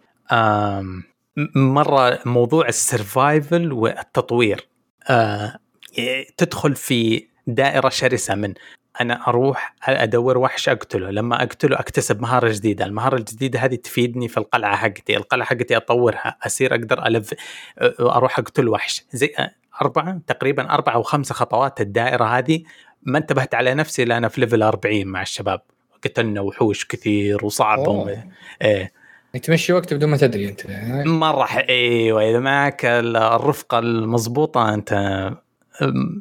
[1.56, 4.68] مرة موضوع ال survival والتطوير.
[5.10, 5.60] آه
[6.38, 8.54] تدخل في دائرة شرسة من
[9.02, 11.10] أنا أروح أدور وحش أقتله.
[11.12, 12.86] لما أقتله أكتسب مهارة جديدة.
[12.86, 15.18] المهارة الجديدة هذه تفيدني في القلعة حقتي.
[15.18, 16.38] القلعة حقتي أطورها.
[16.46, 17.34] أصير أقدر ألف
[18.00, 19.04] أروح أقتل وحش.
[19.12, 19.34] زي
[19.82, 22.64] أربعة تقريبا أربعة أو خمسة خطوات الدائرة هذه
[23.04, 25.62] ما انتبهت على نفسي إلا أنا في level 40 مع الشباب.
[26.04, 28.24] قتلنا وحوش كثير وصعب أوه.
[28.62, 28.92] إيه.
[29.44, 30.62] تمشي وقت بدون ما تدري أنت.
[31.08, 34.92] مره ح- إيوه إذا معك ال- الرفقة المضبوطة أنت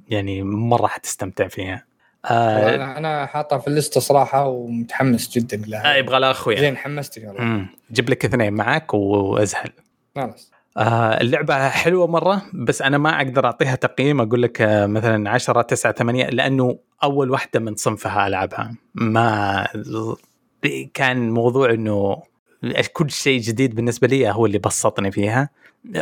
[0.09, 1.85] يعني مره حتستمتع فيها.
[2.25, 6.61] آه أنا أنا حاطها في الليسته صراحة ومتحمس جدا آه، لها يبغى لا أخويا.
[6.61, 9.71] زين حمستني والله جيب لك اثنين معك وأزهل.
[10.17, 10.53] خلاص.
[10.77, 14.21] آه اللعبة حلوة مرة بس أنا ما أقدر أعطيها تقييم.
[14.21, 18.75] أقول لك آه مثلا 10 9 8 لأنه أول واحدة من صنفها ألعبها.
[18.95, 19.67] ما
[20.95, 22.23] كان موضوع أنه
[22.93, 25.49] كل شيء جديد بالنسبة لي هو اللي بسطني فيها.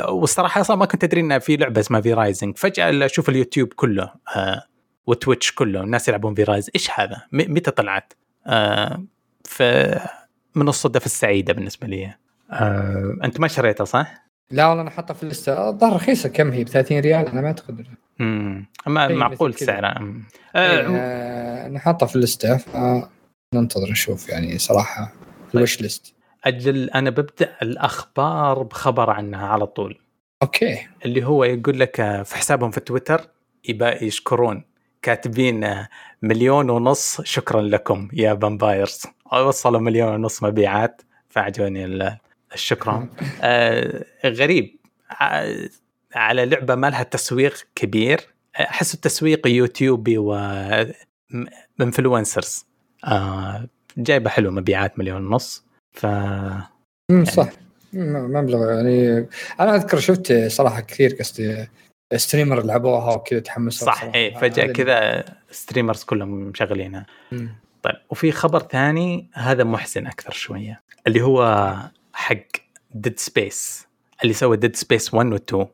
[0.08, 4.12] والصراحة أصلا ما كنت أدري أن في لعبة اسمها V Rising فجأة أشوف اليوتيوب كله.
[4.36, 4.62] آه
[5.10, 8.12] و Twitch كله الناس يلعبون V Rise إيش هذا؟ متى طلعت؟
[8.46, 9.04] آه
[9.44, 9.62] ف
[10.54, 12.14] من الصدف السعيدة بالنسبة لي.
[12.50, 13.16] آه.
[13.24, 15.68] أنت ما شريتها صح؟ لا والله أنا حاطها في الليستة.
[15.68, 16.28] الظاهر رخيصة.
[16.28, 17.86] كم هي؟ ب 30 ريال؟ أنا ما أعتقد.
[18.20, 19.54] امم معقول.
[19.54, 19.98] سعرها.
[20.56, 25.12] إيه، آه آه، أنا حاطها في الليستة فننتظر نشوف يعني صراحة
[25.54, 26.14] ال wish list.
[26.44, 29.98] أجل أنا ببدأ الأخبار بخبر عنها على طول.
[30.42, 30.86] أوكي.
[31.04, 33.20] اللي هو يقول لك آه، في حسابهم في تويتر
[33.68, 34.64] يبقى يشكرون.
[35.02, 35.86] كاتبين
[36.22, 42.16] مليون ونص شكرا لكم يا vampires وصلوا مليون ونص مبيعات فعجبني ال-
[42.54, 43.08] الشكرا
[43.42, 44.76] آه غريب.
[46.14, 48.20] على لعبة ما لها تسويق كبير.
[48.60, 50.34] أحس التسويق يوتيوبي و
[51.80, 52.66] influencers
[53.04, 57.48] آه جايبة حلو مبيعات مليون ونص ف امم صح.
[57.92, 59.28] مبلغ يعني.
[59.60, 61.66] أنا أذكر شفت صراحة كثير قصدي
[62.16, 64.02] streamer لعبوها وكذا تحمسوا صح.
[64.14, 67.06] اي فجأة كذا streamers كلهم مشغلينها.
[67.82, 71.74] طيب وفي خبر ثاني هذا محزن أكثر شوية اللي هو
[72.12, 72.36] حق
[72.90, 73.86] Dead Space
[74.22, 75.66] اللي سوى Dead Space 1 و 2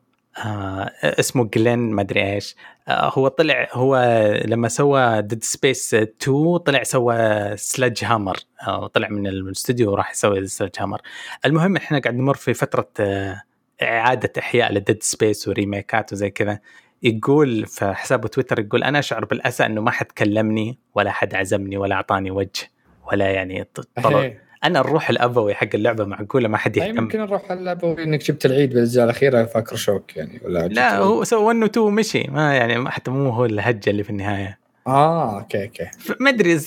[0.45, 2.55] آه اسمه Glen ما أدري إيش.
[2.87, 3.97] آه هو طلع هو
[4.45, 7.17] لما سوى Dead Space 2 طلع سوى
[7.57, 8.37] Sledgehammer
[8.67, 11.01] آه طلع من الاستوديو وراح يسوي Sledgehammer
[11.45, 13.41] المهم إحنا قاعد نمر في فترة آه
[13.81, 16.59] إعادة إحياء ل Dead Space وريميكات وزي كذا.
[17.03, 21.77] يقول في حسابه تويتر يقول أنا أشعر بالأسى إنه ما حد كلمني ولا حد عزمني
[21.77, 22.71] ولا أعطاني وجه
[23.11, 23.67] ولا يعني
[23.97, 24.47] إيه.
[24.63, 26.97] أنا الروح الأبوي حق اللعبة معقولة ما حد يهتم.
[26.97, 31.43] يمكن نروح اللعبه إنك جبت العيد بالأجزاء الأخيرة فاكر شوك يعني ولا لا؟ هو سوى
[31.43, 32.23] 1 و 2 ومشي.
[32.23, 34.59] ما يعني حتى مو هو الهجه اللي في النهاية.
[34.87, 35.87] آه أوكي أوكي.
[36.19, 36.57] ما أدري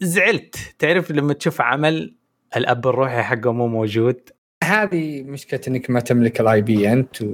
[0.00, 0.56] زعلت.
[0.78, 2.14] تعرف لما تشوف عمل
[2.56, 4.20] الأب الروحي حقه مو موجود؟
[4.66, 7.32] هذه مشكلة إنك ما تملك الاي بي أنت و...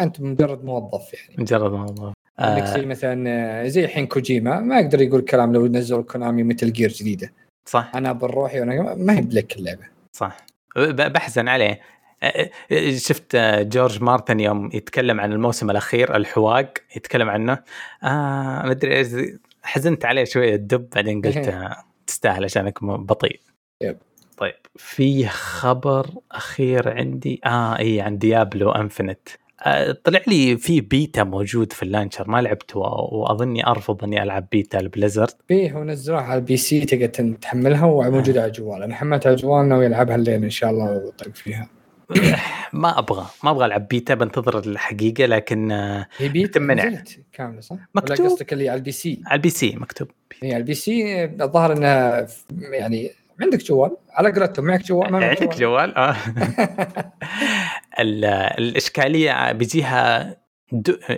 [0.00, 1.34] أنت مجرد موظف يعني.
[1.38, 2.74] مجرد موضوع انك آه.
[2.74, 6.90] زي مثلا آه، زي الحين كوجيما ما يقدر يقول كلام لو نزلوا كونامي مثل جير
[6.90, 7.32] جديدة.
[7.66, 7.92] صح.
[7.94, 9.84] أنا بروحي وأنا ما هي بلك اللعبة.
[10.12, 10.36] صح.
[10.76, 11.80] بحزن عليه.
[12.22, 17.52] أه، أه، شفت أه، جورج مارتن يوم يتكلم عن الموسم الأخير الحواق يتكلم عنه.
[17.52, 21.76] آه ما أدري حزنت عليه شوية الدب بعدين قلت آه،
[22.06, 23.40] تستاهل عشانك بطيء.
[23.82, 23.98] يب.
[24.40, 24.54] طيب.
[24.76, 27.40] في خبر أخير عندي.
[27.46, 29.28] آه إي عن ديابلو انفنت
[29.62, 34.80] آه طلع لي في بيتا موجود في اللانشر ما لعبته وأظني أرفض إني ألعب بيتا
[34.80, 35.34] البليزرد.
[35.48, 39.86] فيه ونزلوها على ال PC تقدر تحملها وموجوده على الجوال أنا حملتها على الجوال ناوي
[39.86, 41.68] العبها الليل إن شاء الله وطق فيها.
[42.72, 46.84] ما أبغى ما أبغى ألعب بيتا بنتظر الحقيقة لكن آه هي بيت بتمنع.
[46.84, 48.20] نزلت كاملة صح؟ مكتوب.
[48.20, 50.08] ولا قصدك اللي على ال PC؟ على ال PC مكتوب.
[50.42, 52.26] هي على ال PC الظاهر إنها
[52.60, 53.10] يعني
[53.40, 55.94] عندك جوال؟ على قولتهم معك جوال؟ ما معك عندك جوال.
[55.96, 56.16] آه.
[58.00, 58.24] ال-
[58.58, 60.36] الإشكالية بيجيها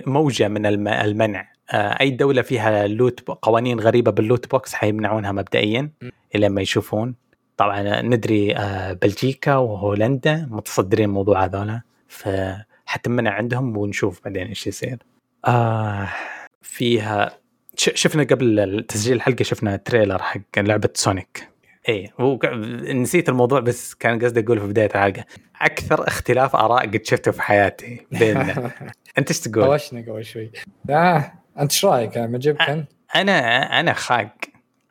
[0.06, 1.52] موجة من الم- المنع.
[1.72, 5.90] آه، أي دولة فيها loot قوانين غريبة بال loot box حيمنعونها مبدئيا
[6.34, 7.14] إلى ما يشوفون.
[7.56, 14.98] طبعا ندري آه، بلجيكا وهولندا متصدرين الموضوع هذولا فحتمنع عندهم ونشوف بعدين إيش يصير.
[15.46, 16.08] آه
[16.62, 17.30] فيها
[17.76, 21.48] شفنا قبل تسجيل الحلقة شفنا trailer حق لعبة Sonic
[21.88, 22.38] إيه هو
[22.92, 25.24] نسيت الموضوع بس كان قصدي أقول في بداية الحلقة.
[25.60, 28.70] أكثر اختلاف آراء قد شفته في حياتي بيننا.
[29.18, 30.50] أنت إيش تقول؟ طوشنا قبل شوي.
[30.90, 34.34] آه أنت إيش رأيك؟ ما جبت انت؟ أنا أنا خاق.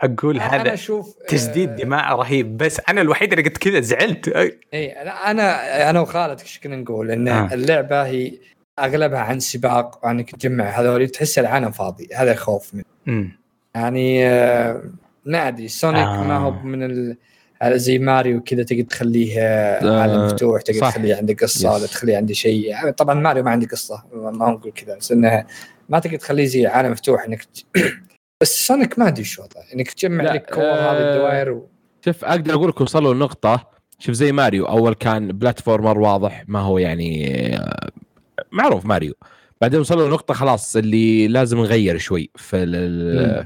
[0.02, 4.28] أقول أنا هذا أشوف تجديد آه، دماء رهيب بس أنا الوحيد اللي قلت كذا زعلت.
[4.28, 4.88] أي.
[5.06, 7.54] لا أنا أنا وخالد إيش كنا نقول؟ إن آه.
[7.54, 8.34] اللعبة هي
[8.80, 12.10] أغلبها عن سباق وأنك تجمع هذول تحس العالم فاضي.
[12.16, 13.32] هذا الخوف منه.
[13.76, 14.82] يعني آه،
[15.26, 16.20] ما أدري سونيك آه.
[16.24, 16.24] آه.
[16.28, 17.18] ما هو من ال...
[17.66, 20.90] زي ماريو كذا تقدر تخليه آه، عالم مفتوح تقدر صح.
[20.90, 21.86] تخليه عندك قصة ولا.
[21.88, 25.48] تخليه عندي شيء يعني طبعا ماريو ما عندي قصة ما نقول كذا بس انها
[25.90, 27.46] ما تقدر تخليه زي عالم مفتوح إنك.
[28.42, 31.68] بس Sonic ما أدري شو وضعه إنك تجمع لا، لك كور آه، هذه الدوائر و...
[32.06, 33.68] شوف أقدر أقول لك وصلوا لنقطة
[34.00, 37.90] شوف زي ماريو أول كان platformer واضح ما هو يعني آه،
[38.52, 39.14] معروف ماريو
[39.62, 43.46] بعدين وصلوا لنقطة خلاص اللي لازم نغير شوي في-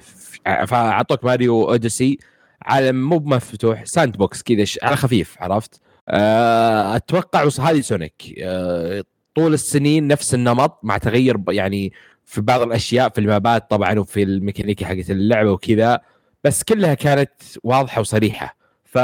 [0.67, 2.17] فأعطوك Mario Odyssey.
[2.61, 8.13] عالم مو مفتوح sandbox كذا ش- على خفيف عرفت؟ آه، أتوقع وص- هذه Sonic.
[8.39, 9.03] آه،
[9.35, 11.93] طول السنين نفس النمط مع تغير يعني
[12.25, 15.99] في بعض الأشياء في المابات طبعا وفي الميكانيكي حقت اللعبة وكذا
[16.43, 17.31] بس كلها كانت
[17.63, 18.57] واضحة وصريحة.
[18.83, 18.97] ف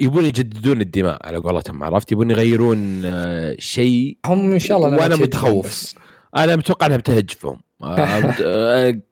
[0.00, 4.18] يبون يجددون الدماء على قولتهم عرفت؟ يبون يغيرون آه، شيء.
[4.26, 5.94] هم إن شاء الله تجي متخوف.
[6.36, 7.69] أنا متوقع إنها بتهجفهم آه، آه،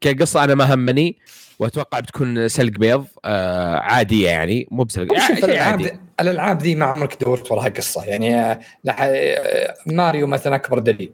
[0.00, 1.16] كقصة أنا ما همني
[1.58, 6.84] وأتوقع بتكون سلق بيض آه، عادية يعني مو بسلق شوف يعني الألعاب الألعاب ذي ما
[6.84, 8.96] عمرك دورت وراها قصة يعني آه، لح...
[9.00, 11.12] آه، ماريو مثلا أكبر دليل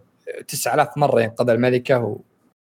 [0.48, 1.98] 9000 مرة ينقذ الملكة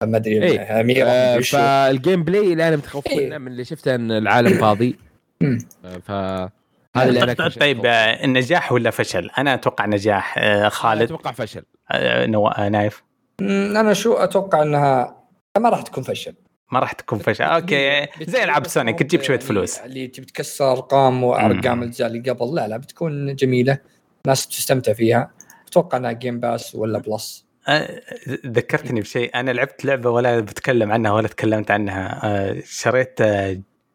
[0.03, 0.80] وما أدري إيه.
[0.80, 3.26] أميرة آه، فال gameplay اللي أنا متخوف إيه.
[3.26, 4.97] منه من اللي شفته إن العالم فاضي
[5.40, 5.59] مم.
[5.84, 11.03] آه، فهذا اللي أنا كنت طيب آه، النجاح ولا فشل؟ أنا أتوقع نجاح آه، خالد
[11.03, 11.62] أتوقع فشل
[11.93, 13.03] آه، نوا- آه، نايف
[13.41, 15.22] أنا شو أتوقع إنها
[15.59, 16.35] ما راح تكون فشل.
[16.72, 17.45] ما راح تكون فشل.
[17.45, 18.07] okay.
[18.22, 18.99] زي العاب Sonic.
[18.99, 19.78] تجيب شوية فلوس.
[19.78, 22.55] اللي تبي تكسر أرقام وأرقام الاجزاء اللي قبل.
[22.55, 23.78] لا لا بتكون جميلة.
[24.26, 25.30] ناس تستمتع فيها.
[25.68, 28.01] أتوقع إنها Game Pass ولا Plus آه،
[28.47, 29.30] ذكرتني بشيء.
[29.35, 32.20] أنا لعبت لعبة ولا بتكلم عنها ولا تكلمت عنها.
[32.24, 33.18] آه، شريت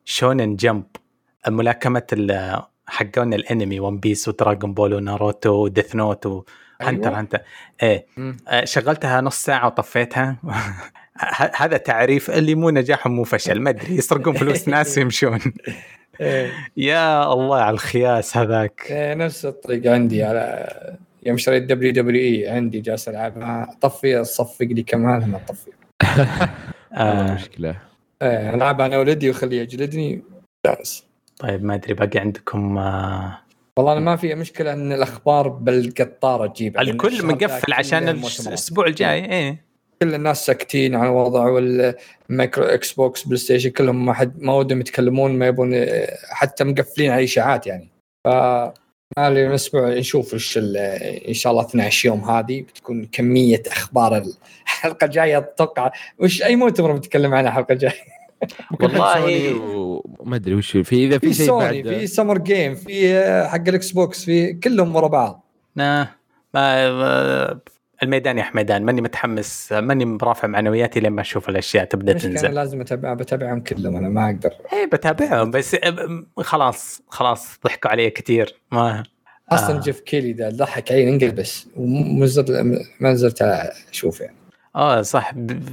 [0.06, 0.86] Shonen Jump
[1.48, 2.04] ملاكمة
[2.88, 6.46] حقون الانمي One Piece و Dragon Ball و Naruto و Death Note
[6.82, 7.20] أيوة.
[7.20, 7.40] Hunter
[7.84, 8.06] إيه.
[8.18, 8.38] مم.
[8.48, 10.36] آه، شغلتها نص ساعة وطفيتها.
[11.20, 13.60] ه- هذا تعريف اللي مو نجاح مو فشل.
[13.60, 15.40] ما أدري يسرقون فلوس ناس ويمشون.
[16.22, 16.52] إيه.
[16.78, 18.82] يا الله على الخياس هذاك.
[18.90, 20.68] إيه، نفس الطريقة عندي على
[21.26, 25.72] يوم شريت WWE عندي جالس العبها طفي صفق لي كمان ما طفي.
[26.94, 27.34] آه.
[27.34, 27.76] مشكلة.
[28.22, 30.22] إيه، العبها أنا ولدي وخليه يجلدني.
[30.66, 31.06] جالس.
[31.40, 33.38] طيب ما أدري باقي عندكم آه
[33.78, 38.10] والله أنا ما في مشكلة إن الأخبار بالقطاره تجيب الكل مقفل عشان
[38.48, 39.68] الأسبوع الجاي إيه.
[40.02, 45.48] كل الناس ساكتين عن الوضع والمايكرو Xbox PlayStation كلهم ما حد ما ودهم يتكلمون ما
[45.48, 45.86] يبون
[46.30, 47.90] حتى مقفلين على اشاعات يعني.
[48.26, 48.28] ف
[49.18, 50.78] ما لي أسبوع نشوف إيش ال-
[51.28, 54.24] إن شاء الله 12 يوم هذه بتكون كمية أخبار
[54.64, 58.02] الحلقة الجاية أتوقع وش أي مؤتمر بنتكلم عنه الحلقة الجاية؟
[58.82, 59.54] والله سوني
[60.20, 63.20] وما أدري وش في إذا في في شيء سوني بعد في سمر جيم في
[63.50, 65.44] حق الإكس بوكس في كلهم ورا بعض.
[65.80, 66.10] آه
[66.54, 67.62] ما آه،
[68.04, 72.54] الميدان يا حميدان ماني متحمس ماني برافع معنوياتي لما أشوف الأشياء تبدأ تنزل.
[72.54, 74.52] لازم اتابع بتابعهم كلهم أنا ما أقدر.
[74.74, 79.04] إيه بتابعهم بس آه، خلاص خلاص ضحكوا علي كثير ما
[79.52, 79.82] أصلا آه.
[79.82, 82.52] جيف كيلي ذا ضحك علي انقلبس ومزلت
[83.00, 83.42] ما نزلت
[83.92, 84.36] أشوف يعني.
[84.76, 85.64] آه صح ب-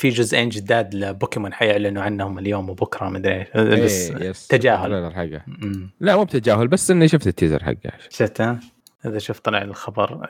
[0.00, 3.80] في جزئين جداد لبوكيمون حيعلنوا عنهم اليوم وبكرة ما أدري إيش.
[3.84, 4.46] بس إيه، يس.
[4.46, 4.90] تجاهل.
[6.00, 8.60] لا مو بتجاهل بس إني شفت التيزر حقه شفت ها؟
[9.06, 10.28] إذا شوف طلع الخبر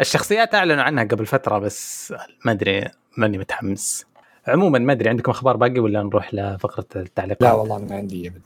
[0.00, 2.84] الشخصيات أعلنوا عنها قبل فترة بس ما أدري
[3.16, 4.06] ماني متحمس
[4.48, 8.28] عموما ما أدري عندكم أخبار باقي ولا نروح لفقرة التعليقات لا والله أنا ما عندي
[8.28, 8.42] أبد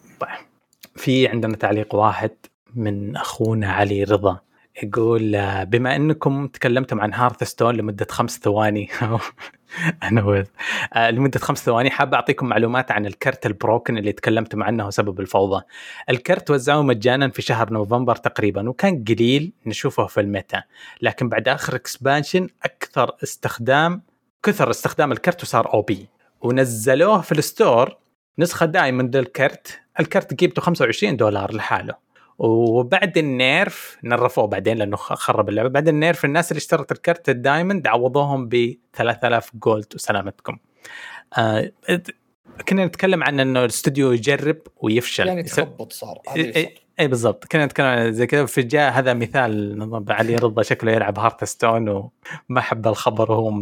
[0.96, 2.30] في عندنا تعليق واحد
[2.74, 4.40] من أخونا علي رضا
[4.82, 8.88] يقول آه، بما إنكم تكلمتم عن Hearthstone لمدة خمس ثواني
[10.02, 10.44] أنا.
[10.94, 15.20] آه، لمدة خمس ثواني حاب أعطيكم معلومات عن الكرت ال broken اللي تكلمتم عنه وسبب
[15.20, 15.64] الفوضى.
[16.10, 20.62] الكرت وزعوه مجانا في شهر نوفمبر تقريبا وكان قليل نشوفه في ال meta
[21.02, 24.02] لكن بعد آخر expansion أكثر استخدام
[24.42, 26.08] كثر استخدام الكرت وصار OP
[26.40, 27.96] ونزلوه في ال store
[28.38, 35.48] نسخة diamond للكرت الكرت قيمته 25 دولار لحاله وبعد ال nerf نرفوه بعدين لأنه خرب
[35.48, 35.68] اللعبة.
[35.68, 40.58] بعد ال nerf الناس اللي اشترت الكرت ال diamond عوضوهم ب 3000 gold وسلامتكم.
[41.38, 41.72] آه
[42.68, 45.26] كنا نتكلم عن إنه الاستوديو يجرب ويفشل.
[45.26, 46.18] يعني تخبط صار
[47.00, 47.44] اي بالضبط.
[47.44, 51.88] كنا نتكلم عن زي كذا في جاء هذا مثال نظام علي رضا شكله يلعب Hearthstone
[51.88, 53.52] وما حب الخبر وهو.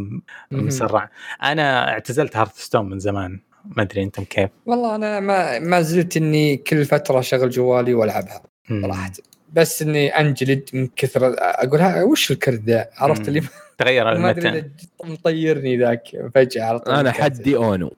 [0.50, 1.10] مسرع.
[1.42, 3.40] أنا اعتزلت Hearthstone من زمان.
[3.64, 4.50] ما أدري أنتم كيف.
[4.66, 8.42] والله أنا ما ما زلت إني كل فترة أشغل جوالي وألعبها.
[8.82, 9.12] صراحة
[9.52, 13.28] بس إني أنجلد من كثر أقول ها وش الكرت ذا؟ عرفت.
[13.28, 13.42] اللي
[13.78, 14.64] تغير إذا
[15.04, 17.12] مطيرني ذاك فجأة طول أنا.
[17.12, 17.94] حدي أونو.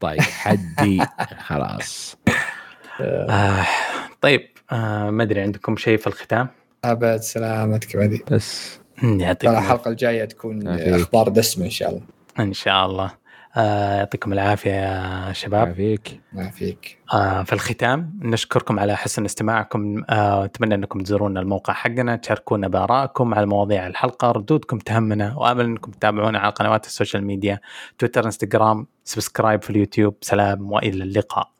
[0.00, 1.02] طيب حدي.
[1.48, 2.16] خلاص.
[3.00, 3.66] آه.
[4.20, 6.48] طيب آه ما أدري عندكم شيء في الختام؟
[6.84, 8.24] أبد سلامتك بعدي.
[8.30, 8.78] بس.
[9.38, 10.68] ترى الحلقة الجاية تكون.
[10.68, 12.02] أخبار دسمة إن شاء الله.
[12.40, 13.04] إن شاء الله.
[13.04, 13.18] آه
[13.62, 15.74] يعطيكم العافية يا شباب.
[15.74, 20.04] فيك ما فيك آه في الختام نشكركم على حسن استماعكم.
[20.10, 24.30] آه أتمنى أنكم تزورونا الموقع حقنا تشاركونا بآرائكم على مواضيع الحلقة.
[24.30, 27.60] ردودكم تهمنا وأمل أنكم تتابعونا على قنوات ال social media
[27.98, 30.14] تويتر إنستغرام subscribe في اليوتيوب.
[30.20, 31.55] سلام وإلى اللقاء.